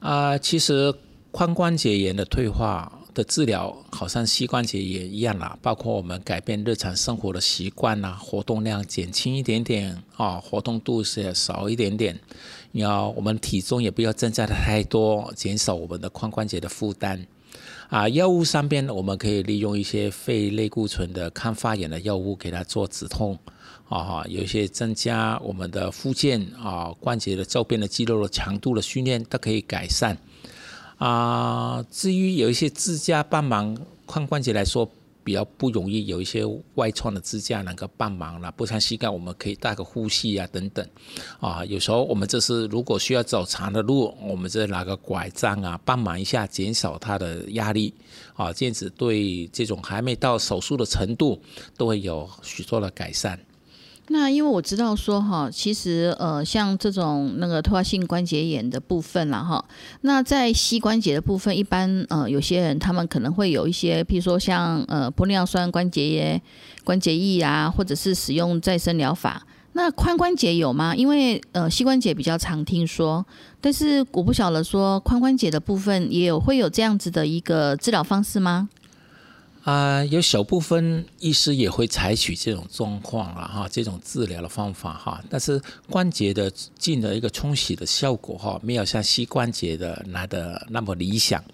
[0.00, 0.94] 啊，其实
[1.32, 2.90] 髋关节炎的退化。
[3.16, 12.20] 的治疗好像膝关节也一样啦，包括我们改变日常生活的习惯啦，活动量减轻一点点啊，活动度是少一点点，
[12.72, 17.26] 要我们体重也不要增加的太多，减少我们的髋关节的负担
[17.88, 18.06] 啊。
[18.10, 23.38] 药物上边我们可以利用一些肺类固醇的抗发炎的药物给它做止痛
[23.88, 30.18] 啊，有一些增加我们的附件啊关节的周边的肌肉的强度的训练都可以改善。
[30.98, 33.76] 啊，至于有一些支架帮忙
[34.06, 34.90] 髋关节来说
[35.22, 36.42] 比较不容易，有一些
[36.76, 40.88] 外创的支架能够帮忙了，不像膝盖我们可以带个呼吸啊等等。
[41.40, 47.92] 啊，有时候我们这是如果需要走长的路，我们这拿个拐杖啊帮忙一下，减少它的压力。
[48.34, 51.40] 啊，这样子对这种还没到手术的程度，
[51.76, 53.38] 都会有许多的改善。
[54.08, 59.64] 那因为我知道说哈，其实呃，像这种那个退化性关节炎的部分啦哈，
[60.02, 66.40] 那在膝关节的部分，一般呃，有些人他们可能会有一些，譬如说像呃玻尿酸关节炎、
[66.84, 69.44] 关节液啊，或者是使用再生疗法。
[69.72, 70.94] 那髋关节有吗？
[70.94, 73.26] 因为呃膝关节比较常听说，
[73.60, 78.68] 但是我不晓得说髋关节的部分也有会有这样子的一个治疗方式吗？
[79.66, 85.60] 啊，有小部分医师也会采取这种状况了哈，这种治疗的方法哈，但是
[85.90, 86.48] 关节的
[86.78, 91.44] 进的一个冲洗的效果哈，没有像膝关节的来的那么理想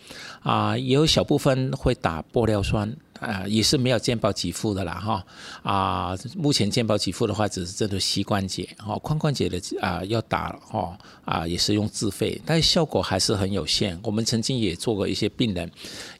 [0.42, 2.94] 啊，也有小部分会打玻尿酸。
[3.22, 5.24] 啊，也是没有健保给付的啦，哈
[5.62, 13.98] 啊，目前健保给付的话，只是针对膝关节，哈，髋关节的啊要打，哦啊也是用自费，但是效果还是很有限。
[14.02, 15.70] 我们曾经也做过一些病人，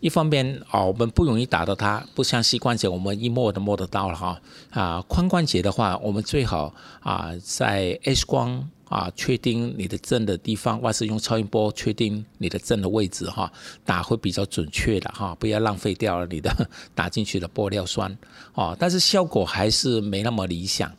[0.00, 4.40] 一方面啊，我们不容易打到它，不像膝关节，我们一摸都摸得到了，哈
[4.70, 8.70] 啊，髋关节的话，我们最好啊在 X 光。
[8.92, 13.50] 啊，确定你的正的地方，或是用超音波确定你的正的位置哈，
[13.86, 16.50] 打会比较准确的哈，不要浪费掉了你的
[16.94, 18.14] 打进去的玻尿酸
[18.52, 18.76] 啊。
[18.78, 20.94] 但是效果还是没那么理想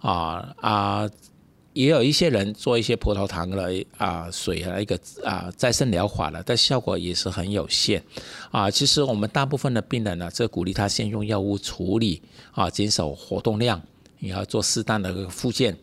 [0.00, 1.08] 啊啊，
[1.72, 8.02] 也有一些人做一些葡萄糖的啊水啊一个啊再生疗法了，但效果也是很有限
[8.50, 8.70] 啊。
[8.70, 12.20] 其实我们大部分的病人呢，这鼓励他先用药物处理
[12.52, 13.80] 啊，减少活动量，
[14.18, 15.74] 也要做适当的复健。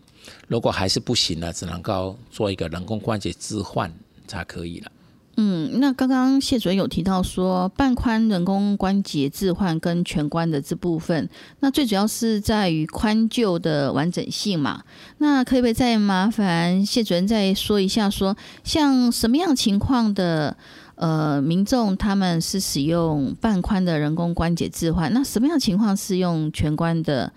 [0.48, 3.92] 如果还是不行了，只能够做一个人工关节置换
[4.28, 4.92] 才可以了。
[5.38, 14.82] 嗯，那刚刚谢主任有提到说，半髋人工关节置换跟全关的这部分，那最主要是在于髋臼的完整性嘛。
[15.18, 20.56] 那可不可以再麻烦谢主任再说一下，说像什么样情况的
[20.96, 27.34] 呃民众他们是使用半髋的人工关节置换，那什么样情况是用全关的？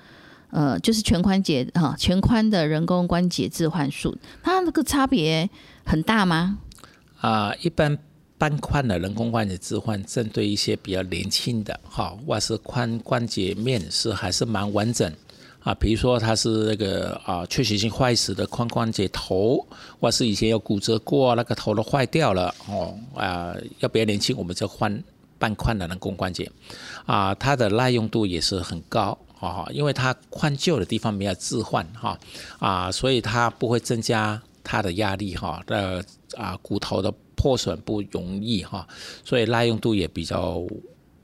[0.50, 5.48] 呃，就是全髋节哈，全髋的人工关节置换术，它那个差别
[5.84, 6.58] 很大吗？
[7.20, 7.98] 啊，一般
[8.38, 15.12] 半髋的人工关节置换，针对一些比较年轻的哈，或是髋关节面是还是蛮完整
[15.60, 15.74] 啊。
[15.74, 19.66] 比如说他是那个啊，缺血性坏死的髋关节头，
[20.00, 25.02] 或是以前有骨折过，那个头都坏掉了哦啊，要比较年轻，我们就换
[25.38, 26.50] 半髋的人工关节
[27.04, 29.18] 啊，它的耐用度也是很高。
[29.40, 32.18] 哦，因为它宽旧的地方没有置换哈
[32.58, 36.04] 啊，所以它不会增加它的压力哈的
[36.36, 38.86] 啊骨头的破损不容易哈，
[39.24, 40.60] 所以耐用度也比较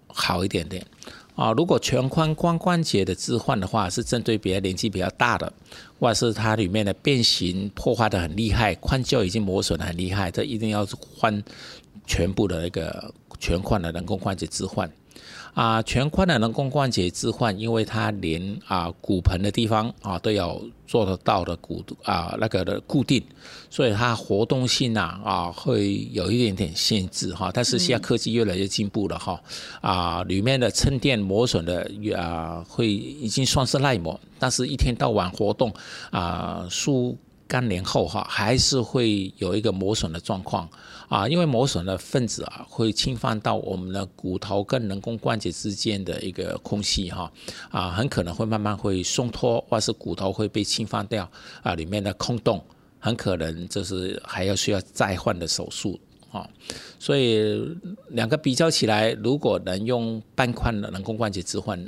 [0.06, 0.86] 好一点点
[1.34, 1.50] 啊。
[1.52, 5.52] 如果全髋髋关节的置换的话，是针对比较年纪比较大的，
[5.98, 10.86] 或者是它里面的变形破坏的很厉害，髋臼已经磨损的很厉害，这一定要
[11.18, 11.42] 换
[12.06, 14.88] 全部的那个全髋的人工关节置换。
[15.54, 23.22] 啊，全髋的人工关节置换，因为它连啊骨盆的地方啊都有做得到的骨啊那个的固定，
[23.70, 27.50] 所以它活动性啊啊会有一点点限制哈。
[27.54, 29.40] 但是现在科技越来越进步了哈，
[29.80, 35.72] 啊里面的衬垫磨损的啊会已经算是耐磨，但是一天到晚活动
[36.10, 37.16] 啊数。
[37.46, 40.66] 干年后哈，还是会有一个磨损的状况
[41.08, 47.30] 啊，因为磨损的分子啊，会侵犯到我们的骨头跟人工关节之间的一个空隙哈
[47.70, 51.30] 啊，很可能会慢慢会松脱，或是骨头会被侵犯掉
[51.62, 52.62] 啊，里面的空洞
[52.98, 56.00] 很可能就是还要需要再换的手术
[56.32, 56.48] 啊，
[56.98, 57.62] 所以
[58.08, 61.78] 两个比较起来，如果能用半宽的人工关节置换，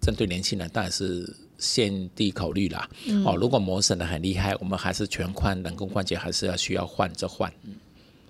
[0.00, 1.34] 针对年轻人当然是。
[1.58, 2.86] 先地考虑啦，
[3.24, 7.50] 哦，如果磨损的很厉害，我们还是全髋人工关节还是要需要换着换。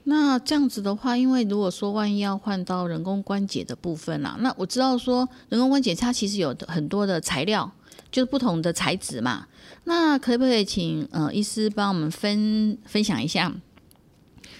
[0.09, 7.69] 那这样子的话，因为如果说万一要换到人工关节的部分啦，那我知道说人工关节它其实有很多的材料，
[8.13, 9.49] 就是不同的材质嘛。
[9.83, 13.53] 那可不可以请呃医师帮我们分分享一下，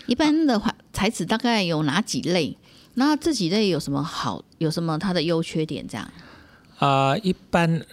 [0.07, 2.59] 一般的话材质大概有哪几类？
[2.95, 4.45] 那这几类有什么好？
[4.59, 5.87] 有什么它的优缺点？
[5.87, 6.11] 这样
[6.79, 7.87] 啊，一般。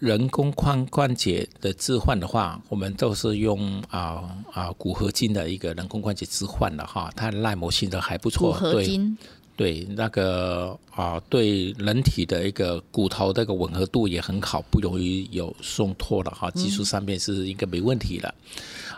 [0.00, 8.50] 人工髋关节的置换的话，我们都是用啊啊骨合金的一个人工关节置换的哈，它耐磨性都还不错。
[8.50, 9.16] 骨合金
[9.54, 18.34] 对那个啊，对人体的一个骨头的一个吻合度也很好，不容易有松脱了哈，技术上面是应该没问题的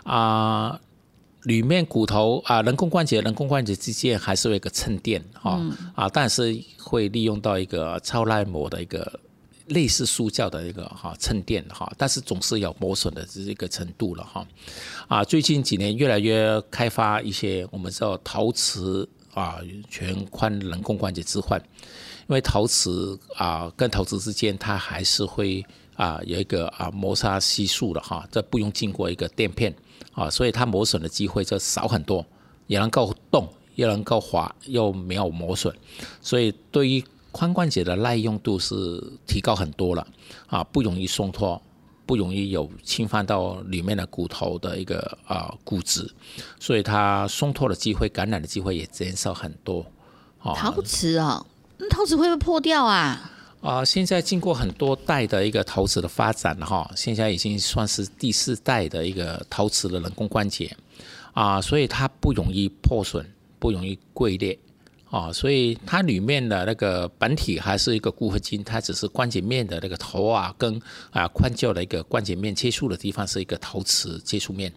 [0.05, 0.79] 啊。
[1.41, 5.61] 里面骨头啊，人工关节、人工关节之间还是有一个衬垫哈
[5.95, 9.19] 啊，但是会利用到一个超耐磨的一个。
[9.73, 14.45] 类似塑胶的一个哈衬垫哈，但是总是有磨损的这一个程度了哈。
[15.07, 19.59] 啊，最近几年越来越开发一些我们叫陶瓷啊
[19.89, 21.59] 全髋人工关节置换，
[22.27, 25.65] 因为陶瓷啊跟陶瓷之间它还是会
[25.95, 29.73] 啊有一个啊磨砂系数的哈，这不用经过一个垫片
[30.13, 32.25] 啊，所以它磨损的机会就少很多，
[32.67, 35.75] 也能够动，又能够滑，又没有磨损，
[36.21, 37.03] 所以对于。
[37.33, 40.07] 髋关节的耐用度是提高很多了
[40.47, 41.59] 啊，不容易松脱，
[42.05, 46.09] 不容易有侵犯到里面的骨头的一个啊骨质，
[46.59, 49.85] 所以它松脱的机会、感染的机会也减少很多。
[50.55, 51.45] 陶瓷啊，
[51.77, 53.31] 那陶瓷会不会破掉啊？
[53.61, 60.75] 啊，现在经过很多代的一个陶瓷的发展哈，现在已经算是第四代的一个陶瓷的人工关节
[61.31, 63.25] 啊，所以它不容易破损，
[63.59, 64.59] 不容易龟裂
[65.13, 70.73] 啊，所以它里面的那个本体还是一个固合金，它只是关节面的那个头啊跟
[71.11, 74.73] 啊髋臼的一个关节面接触的地方是一个陶瓷接触面，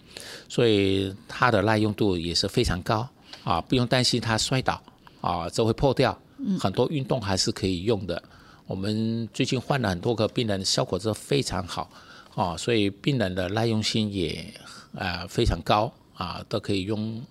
[0.47, 3.09] 所以它的耐用度也是非常高
[3.45, 4.79] 啊，不用担心它摔倒
[5.23, 6.15] 啊就会破掉，
[6.61, 8.23] 很多运动还是可以用的。
[8.67, 11.91] 我们最近换了很多个病人，效果都非常好，
[12.35, 14.53] 啊，所以病人的耐用性也
[14.95, 17.25] 啊非常高啊，都可以用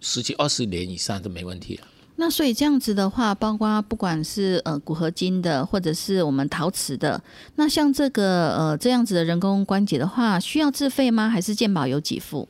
[0.00, 1.78] 十几二十年以上都没问题。
[2.20, 7.22] 那所以这样子的话，包括不管是呃骨合金的，或者是我们陶瓷的，
[7.54, 11.28] 那像这个呃这样子的人工关节的话，需要自费吗？
[11.28, 12.48] 还是健保有给付？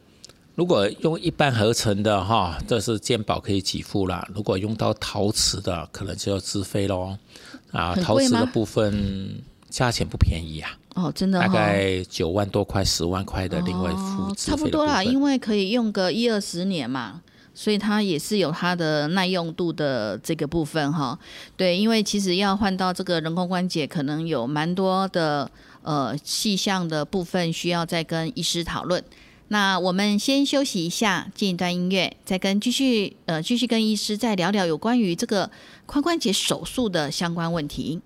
[0.55, 4.27] 如果用一般合成的哈，这是健保可以给付啦。
[4.35, 7.17] 如果用到陶瓷的，可能就要自费喽。
[7.71, 10.71] 啊，陶瓷的部分价钱不便宜啊！
[10.95, 17.21] 哦，真的，大概九万多块、十万块的另外付差不多啦，因为可以用个一二十年嘛，
[17.59, 21.19] 所以它也是有它的耐用度的这个部分哈。
[21.57, 25.51] 对，因为其实要换到这个人工关节，可能有蛮多的
[25.83, 29.03] 呃细项的部分需要再跟医师讨论。
[29.49, 35.51] 那我们先休息一下，进一段音乐，再跟继续呃继续跟医师再聊聊有关于这个
[35.89, 38.01] 髋关节手术的相关问题。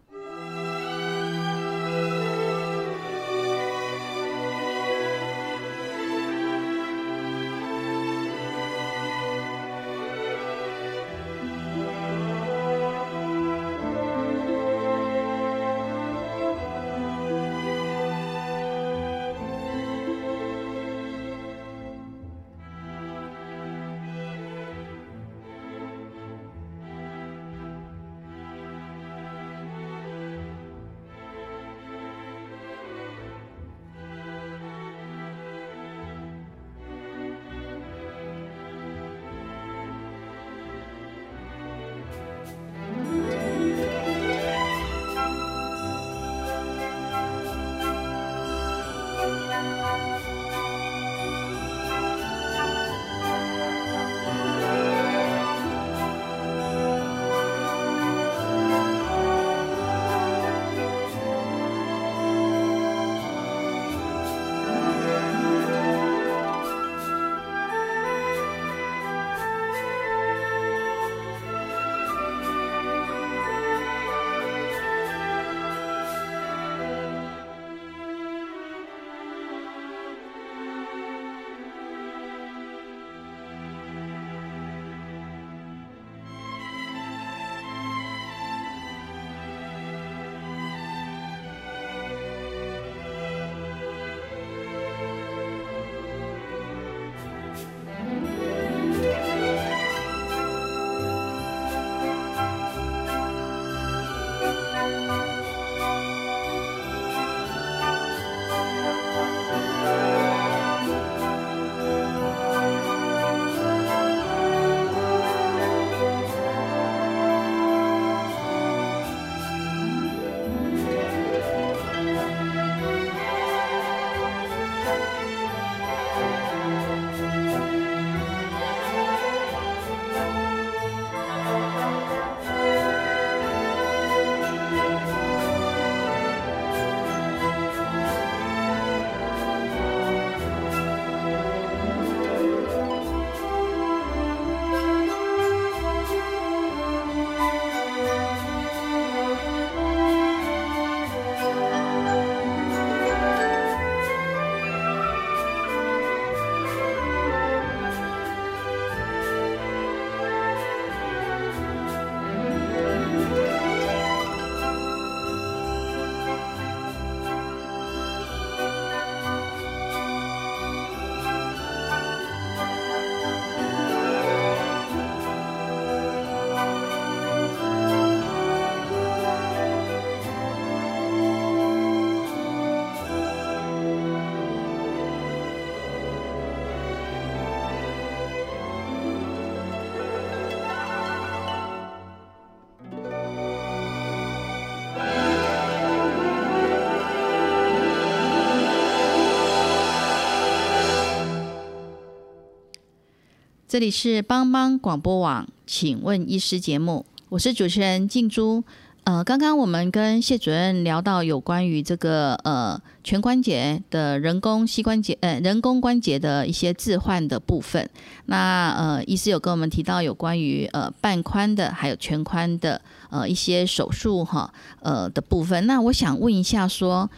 [203.73, 208.63] 这里是帮帮广播网，请问医师节目，我是主持人静珠。
[209.05, 217.89] 呃，刚刚我们跟谢主任聊到有关于这个呃全关节的人工膝关节呃人工关节的一些置换的部分。
[218.27, 224.53] 那呃，医师有跟我们提到有关于呃半宽的还有全宽的呃一些手术哈
[224.83, 225.67] 呃的部分。
[225.67, 227.11] 那我想问一下，说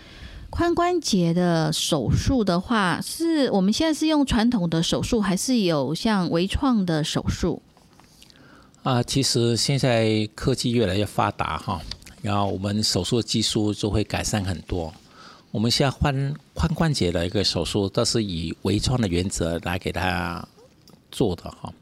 [0.55, 7.61] 髋关节的手术的话，是我们现在是用传统的手术，还是有像微创的手术？
[8.85, 11.81] 啊，其实现在科技越来越发达哈，
[12.23, 14.95] 然后我们手术技术就会改善很多。
[15.51, 20.47] 我们现在髋髋关节的一个手术都是以微创的原则来给他
[21.11, 21.73] 做的哈。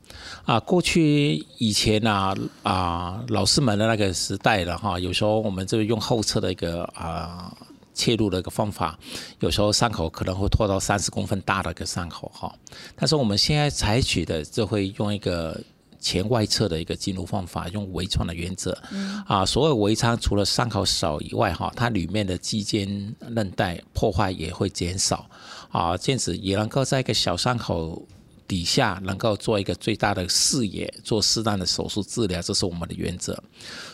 [0.46, 7.54] 啊，过去以前呢啊，老师们的那个时代的哈，有时候我们就用后侧的一个啊
[7.94, 8.98] 切入的一个方法，
[9.40, 12.54] 有时候伤口可能会拖到三十公分大的一个伤口哈。
[12.96, 15.60] 但是我们现在采取的就会用一个。
[16.04, 18.76] 前外侧的一个进入方法，用微创的原则，
[19.24, 25.24] 啊，所有微创除了伤口少以外，哈，它里面的肌腱韧带破坏也会减少，
[25.70, 28.04] 啊，这样子也能够在一个小伤口
[28.52, 33.42] 底下，能够做一个最大的视野，做适当的手术治疗，这是我们的原则。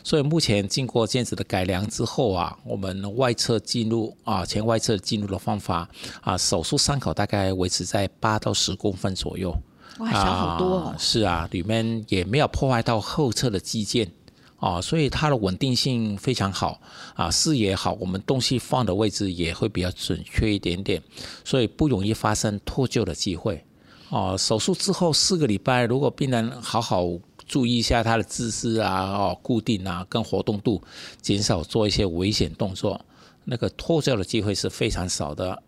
[0.02, 5.88] 所以目前经过这样子的改良之后啊，我们外侧进入啊，前外侧进入的方法
[6.22, 9.56] 啊，手术伤口大概维持在八到十公分左右。
[10.00, 10.94] 哇，小好多哦！
[10.98, 14.08] 是啊，里面也没有破坏到后侧的肌腱
[14.56, 16.80] 啊，所以它的稳定性非常好
[17.14, 21.00] 啊，视野好，我们东西放的位置也会比较准确一点点，
[21.44, 23.64] 所以不容易发生脱臼的机会
[24.10, 24.36] 哦。
[24.38, 27.06] 手术之后四个礼拜，如果病人好好
[27.46, 30.82] 注意一下他的姿势啊、哦固定啊、跟活动度，
[31.22, 33.00] 减少做一些危险动作，
[33.44, 35.62] 那个脱臼的机会是非常少的。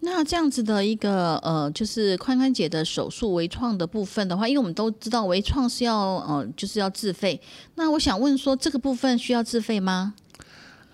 [0.00, 7.40] 那这样子的一个呃，就是髋关节的手术微创的部分的话，因为我们都知道微创是要呃，就是要自费。
[7.76, 10.14] 那我想问说，这个部分需要自费吗？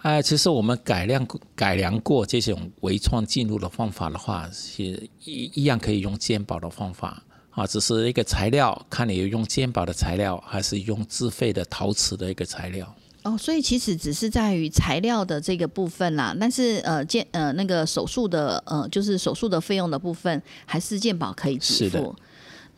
[0.02, 1.24] 哎，其实我们改良
[1.54, 4.82] 改良过这种微创进入的方法的话，是
[5.24, 12.92] 一一样可以用肩保的方法啊，只是一个材料，看你用肩保的材料还是用自费的陶瓷的一个材料。
[13.22, 22.12] 哦，所以其实只是在于材料的这个部分啦，但是呃，健呃那个手术的呃，就是手术的费用的部分，还是健保可以支付。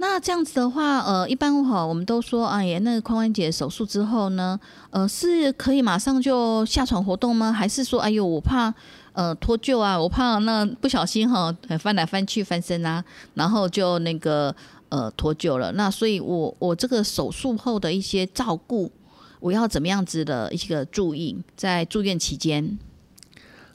[0.06, 7.50] 那这样子的话，呃，一般哈，我们都说，哎呀，那个髋关节手术之后呢，呃，是可以马上就下床活动吗？
[7.50, 8.72] 还是说，哎呦，我怕
[9.14, 11.50] 呃脱臼啊，我怕那不小心哈
[11.80, 13.02] 翻来翻去翻身啊，
[13.32, 14.54] 然后就那个
[14.90, 15.72] 呃脱臼了。
[15.72, 18.92] 那所以我我这个手术后的一些照顾。
[19.40, 22.78] 我要怎么样子的一个注意，在住院期间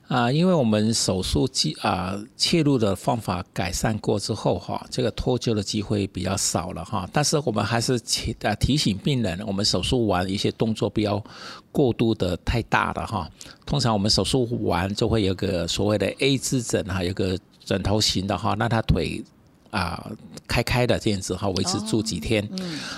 [0.10, 7.07] 啊，因为我们手术技啊切入的方法改善过之后哈，这个脱臼的机会比较少了哈。
[7.14, 11.24] 但是我们还是提啊提醒病人，我们手术完一些动作不要
[11.72, 13.30] 过度的太大了哈。
[13.68, 19.24] 通常我们手术完就会有个所谓的 A 字枕哈，有个枕头型的哈，那他腿。
[19.72, 20.12] 啊，
[20.47, 22.43] 开开的这样子哈，维持住几天，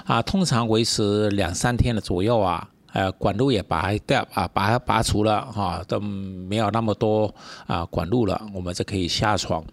[0.05, 2.65] 啊，通常维持两三天的左右啊。
[2.93, 7.33] 呃，管路也拔掉啊，拔拔除了哈，都没有那么多
[7.65, 9.63] 啊管路了，我们就可以下床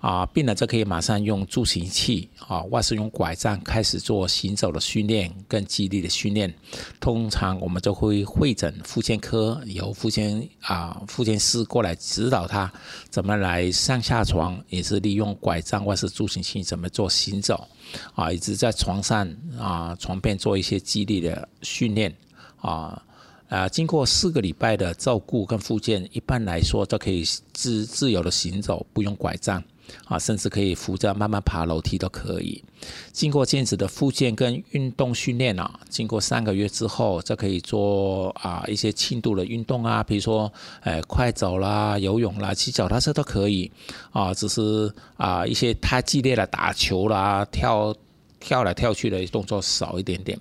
[0.00, 6.54] 啊，病人就可以马上用助行器啊，或是用拐杖开始做行走的训练跟肌力的训练。
[7.00, 12.72] 通常我们就会会诊妇健科，由妇健啊妇健师过来指导他
[13.10, 17.66] 怎么来上下床，也是利用拐杖或是助行器怎么做行走
[18.14, 22.14] 啊，一直在床上啊床边做一些肌力的训练。
[22.60, 23.02] 啊
[23.48, 23.68] 啊！
[23.68, 29.62] 经过四个礼拜的照顾跟复健，一般来说都可以自自由的行走，不用拐杖
[30.04, 32.62] 啊，甚至可以扶着慢慢爬楼梯都可以。
[33.10, 40.52] 经过这样子的复健跟运动训练啊，经过三个月之后，就可以做啊一些轻度的运动啊，比如说
[40.82, 43.70] 呃快走啦、游泳啦、骑脚踏车都可以
[44.10, 47.94] 啊，只是啊一些太激烈的打球啦、跳。
[48.40, 50.38] 跳来跳去的动作少一点点，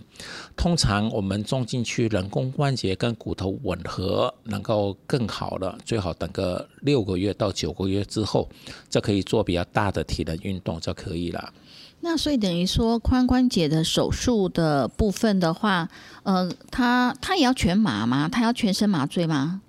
[0.56, 8.48] 通常我们种进去人工关节跟骨头吻合能够更好的，最好等个六个月到九个月之后，
[8.90, 11.54] 就可以做比较大的体能运动就可以了。
[12.02, 15.90] 那所以等于说髋关节的手术的部分的话，
[16.24, 18.30] 呃，他他也要全麻吗？
[18.30, 19.62] 他要全身麻醉吗？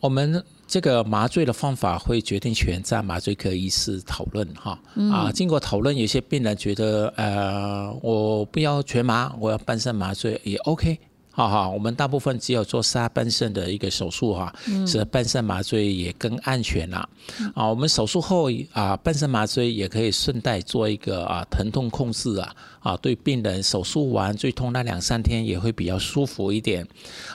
[0.00, 0.44] 我们。
[0.68, 4.78] 这个麻醉的方法会决定全在麻醉科医师讨论哈。
[5.10, 10.98] 啊，经过讨论，有些病人觉得呃，我不要全麻，我要半身麻醉也 OK
[11.30, 14.52] 哈哈，我们大部分只有做下半身的一个手术哈，
[14.86, 17.08] 是半身麻醉也更安全啦。
[17.54, 26.86] 啊，我们手术后啊，半身麻醉也可以顺带做一个啊疼痛控制啊，啊，对病人手术完最痛那两三天也会比较舒服一点。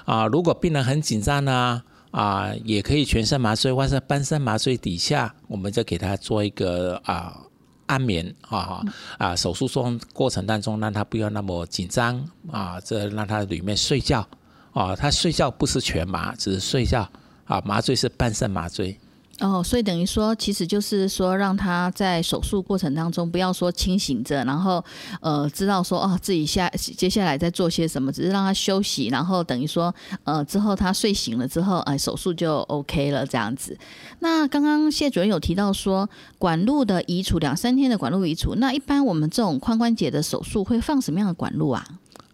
[0.06, 7.38] 啊，如果病人很紧张呢，啊，啊也可以全身麻醉或者半身麻醉底下，我们就给他做一个啊。
[7.86, 8.82] 安眠啊
[9.18, 9.36] 啊！
[9.36, 12.18] 手术中过程当中，让他不要那么紧张
[12.50, 14.26] 啊，这让他里面睡觉
[14.72, 14.96] 啊。
[14.96, 17.08] 他睡觉不是全麻，只是睡觉
[17.44, 17.62] 啊。
[17.66, 18.98] 麻醉是半身麻醉。
[19.40, 24.84] 哦，所以等于说，其实就是说，让他在手术过程当中不要说清醒着，然后
[25.22, 33.76] 呃，知道说哦，自己下接下来在做些什么，只是让他休息，然后等于说呃，之后他睡醒了之后，哎，手术就 OK 了这样子。
[34.20, 36.08] 那刚刚谢主任有提到说，
[36.38, 41.84] 管路的移除两三天的管路移除，那一般我们这种髋关节的手术会放什么样的管路啊？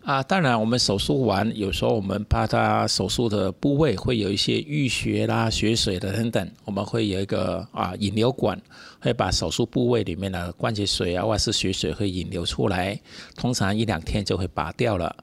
[0.04, 8.60] 啊，当然，我们手术完，有时候我们怕他手术的部位会有一些淤血啦、血水的等等，我们会有一个啊引流管。
[9.00, 13.00] 会把手术部位里面的关节水啊，或是血水会引流出来，
[13.36, 15.16] 通常一两天就会拔掉了。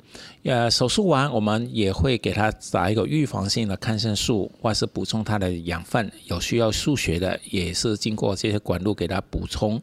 [0.44, 6.10] 呃，手术完我们也会给他打一个预防性的抗生素，或是补充他的养分。
[6.26, 9.80] 有需要输血的，也是经过这些管路给他补充。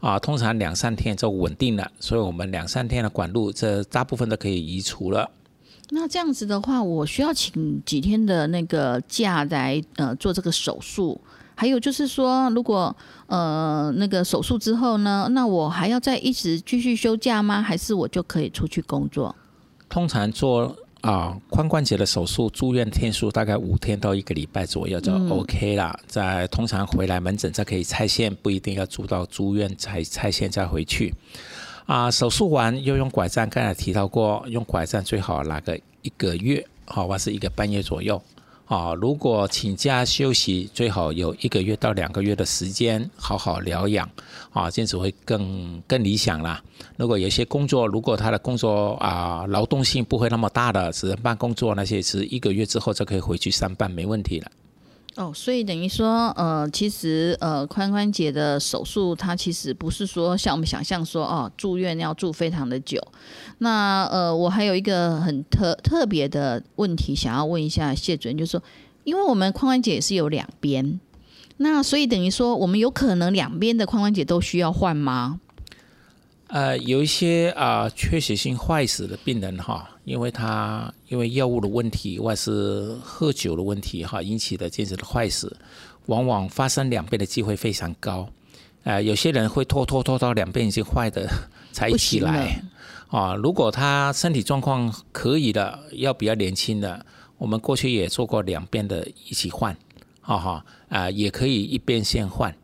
[0.00, 5.30] 啊，通常两三天就稳定了，所以我们两三天的管路，这大部分都可以移除了。
[5.90, 11.20] 那这样子的话，我需要请几天的那个假来呃做这个手术？
[11.54, 12.94] 还有就是说，如果
[13.26, 17.62] 呃那个手术之后呢，那我还要再一直继续休假吗？
[17.62, 19.34] 还是我就可以出去工作？
[19.88, 25.96] 通常做啊髋关节的手术，住院天数大概五天到一个礼拜左右就 OK 了。
[26.06, 31.14] 在通常回来门诊再可以拆线，不一定要住到住院才拆线再回去。
[31.86, 38.20] 啊，手术完又用拐杖，刚才提到过，用拐杖最好拿个一个月，好，或是一个半月左右。
[38.66, 44.08] 啊，如果请假休息，最好有一个月到两个月的时间好好疗养，
[44.52, 46.62] 啊，这样子会更更理想啦。
[46.96, 54.50] 如果有些工作，如果他的工作啊劳动性不会那么大的，只能办工作那些，是一个月之后就可以回去上班，没问题了。
[55.16, 63.00] 哦，所以等于说，呃，其实呃，髋关节的手术，它其实不是说像我们想象说，哦，住院要住非常的久。
[63.58, 68.62] 那呃，我还有一个很特特别的问题想要问一下谢主任，就是说，
[69.04, 70.98] 因为我们髋关节是有两边，
[71.58, 75.38] 那所以等于说，我们有可能两边的髋关节都需要换吗？
[76.48, 85.56] 呃，有一些啊缺血性坏死的病人哈，因为他因为药物的问题，或是喝酒的问题哈引起的这样子的坏死，
[86.06, 88.28] 往往发生两边的机会非常高。
[88.82, 91.26] 呃，有些人会拖拖拖到两边已经坏的
[91.72, 92.62] 才起来
[93.08, 93.34] 啊。
[93.34, 97.04] 如果他身体状况可以的，要比较年轻的，
[97.38, 99.74] 我们过去也做过两边的一起换，
[100.20, 102.54] 哈哈啊，也可以一边先换。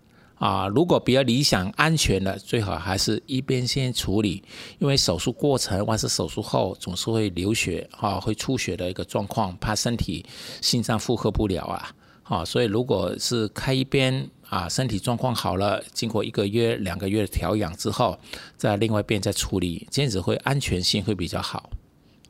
[0.41, 4.43] 啊，如果比较理想、安全的，最好还是一边先处理，
[4.79, 10.25] 因为手术过程或是手术后总是会流血啊，会出血的一个状况，怕身体
[10.63, 11.91] 心脏负荷不了啊，
[12.23, 18.19] 啊，所以如果是开一边啊，身体状况好了，经过一个月、两个月调养之后，
[18.57, 21.69] 在另外一边再处理，这样子会安全性会比较好。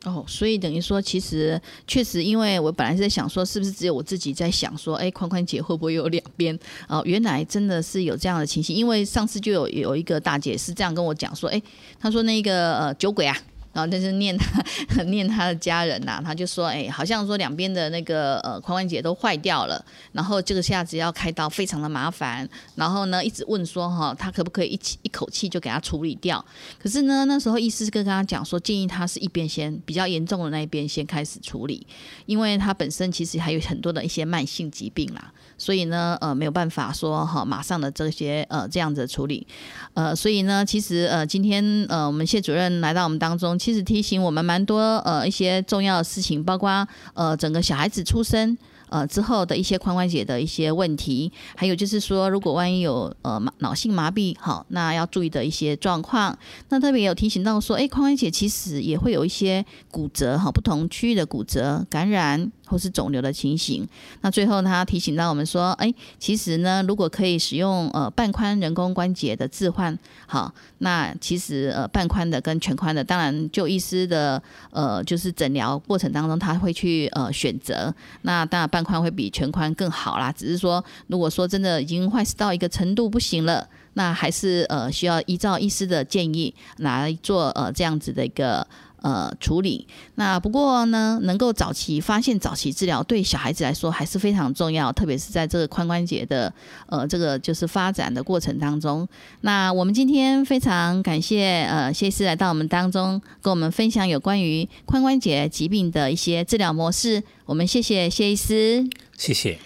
[0.03, 6.57] 哦，所以等于说，其实确实，因为我本来是在想说，是不是只有我自己在想说，哎，宽宽姐会不会有两边？
[6.87, 8.75] 哦，原来真的是有这样的情形。
[8.75, 11.61] 因为上次就有有一个大姐是这样跟我讲说，哎，
[11.99, 13.37] 她说那个呃酒鬼啊。
[13.73, 22.45] 然后但是念他 念他的家人呐，他就说，哎，好像说两边的那个呃髋关节都坏掉了，然后这个下子要开刀非常的麻烦，
[22.75, 26.43] 然后呢一直问说哈，他可不可以一起一口气就给他处理掉？
[26.77, 31.85] 可是呢那时候医师跟跟他讲说，建议他是一边先比较严重的那一边先开始处理，
[32.25, 35.31] 因为他本身其实还有很多的一些慢性疾病啦。
[35.61, 39.45] 所以呢，呃，没有办法说哈，马上的这些呃这样子处理，
[39.93, 48.57] 呃，所以呢，其实呃，今天呃，我们谢主任来到我们当中，其实提醒我们蛮多呃一些重要的事情，包括呃整个小孩子出生。
[48.91, 56.37] 呃，之后的一些髋关节的一些问题，还有就是说，如果万一有呃脑性麻痹，好，那要注意的一些状况。
[56.67, 63.85] 那特别有提醒到说，哎，髋关节其实也会有一些骨折，哈，不同区域的骨折、感染或是肿瘤的情形。
[64.21, 77.93] 那最后他提醒到我们说，哎，其实呢，如果可以使用呃半宽人工关节的置换，好，那其实呃半宽的跟全宽的，当然就医师的呃就是诊疗过程当中，他会去呃选择。
[78.21, 88.65] 那当然半宽会比全宽更好啦，只是说，如果说真的已经坏死到一个程度不行了，那还是呃需要依照医师的建议来做呃这样子的一个
[89.01, 89.85] 呃处理。
[90.15, 96.51] 那不过呢，能够早期发现、早期治疗，对小孩子来说还是非常重要，特别是在这个髋关节的
[96.87, 99.07] 呃这个就是发展的过程当中。
[99.41, 107.21] 那我们今天非常感谢呃谢医师来到我们当中，跟我们分享有关于髋关节疾病的一些治疗模式。
[107.45, 108.87] 我们谢谢谢医师，
[109.17, 109.57] 谢谢。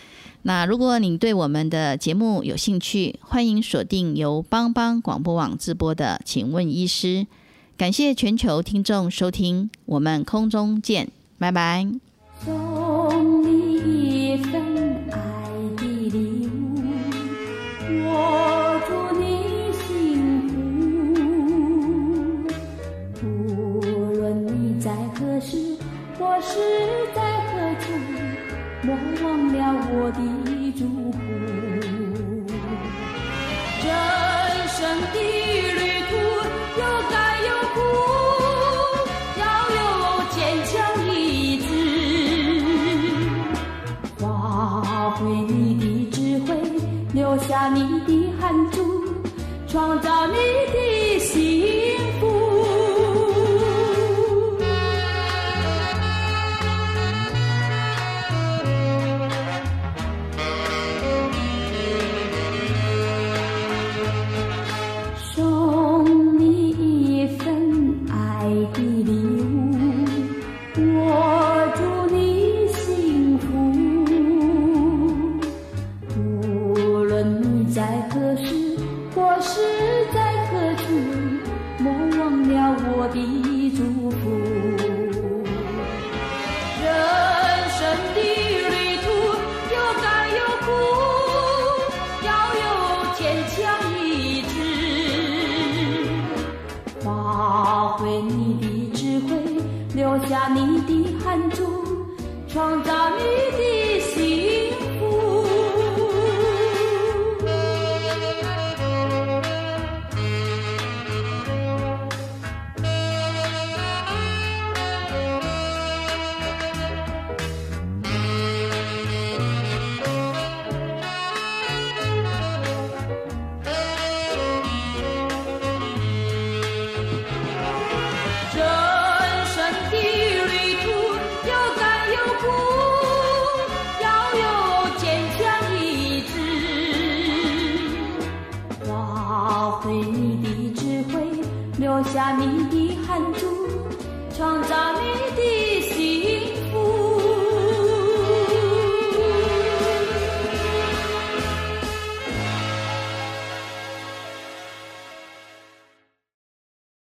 [0.44, 7.08] 那如果您对我们的节目有兴趣，欢迎锁定由帮帮广播网直播的《请问医师》。
[7.78, 11.86] 感谢全球听众收听，我们空中见，拜拜。
[12.46, 14.54] 送你一份
[15.12, 15.18] 爱
[15.76, 16.80] 的礼物，
[18.06, 19.26] 我祝你
[19.74, 19.84] 幸
[23.14, 23.22] 福。
[23.22, 25.76] 无论你在何时，
[26.18, 26.58] 或是
[27.14, 27.20] 在
[27.52, 27.86] 何处，
[28.84, 29.60] 莫忘了
[29.92, 30.20] 我的
[30.78, 30.80] 祝
[31.12, 31.18] 福。
[33.84, 33.90] 人
[34.70, 34.80] 生
[35.14, 35.18] 的
[48.39, 49.03] 汗珠，
[49.68, 50.36] 创造你
[50.74, 51.85] 的心。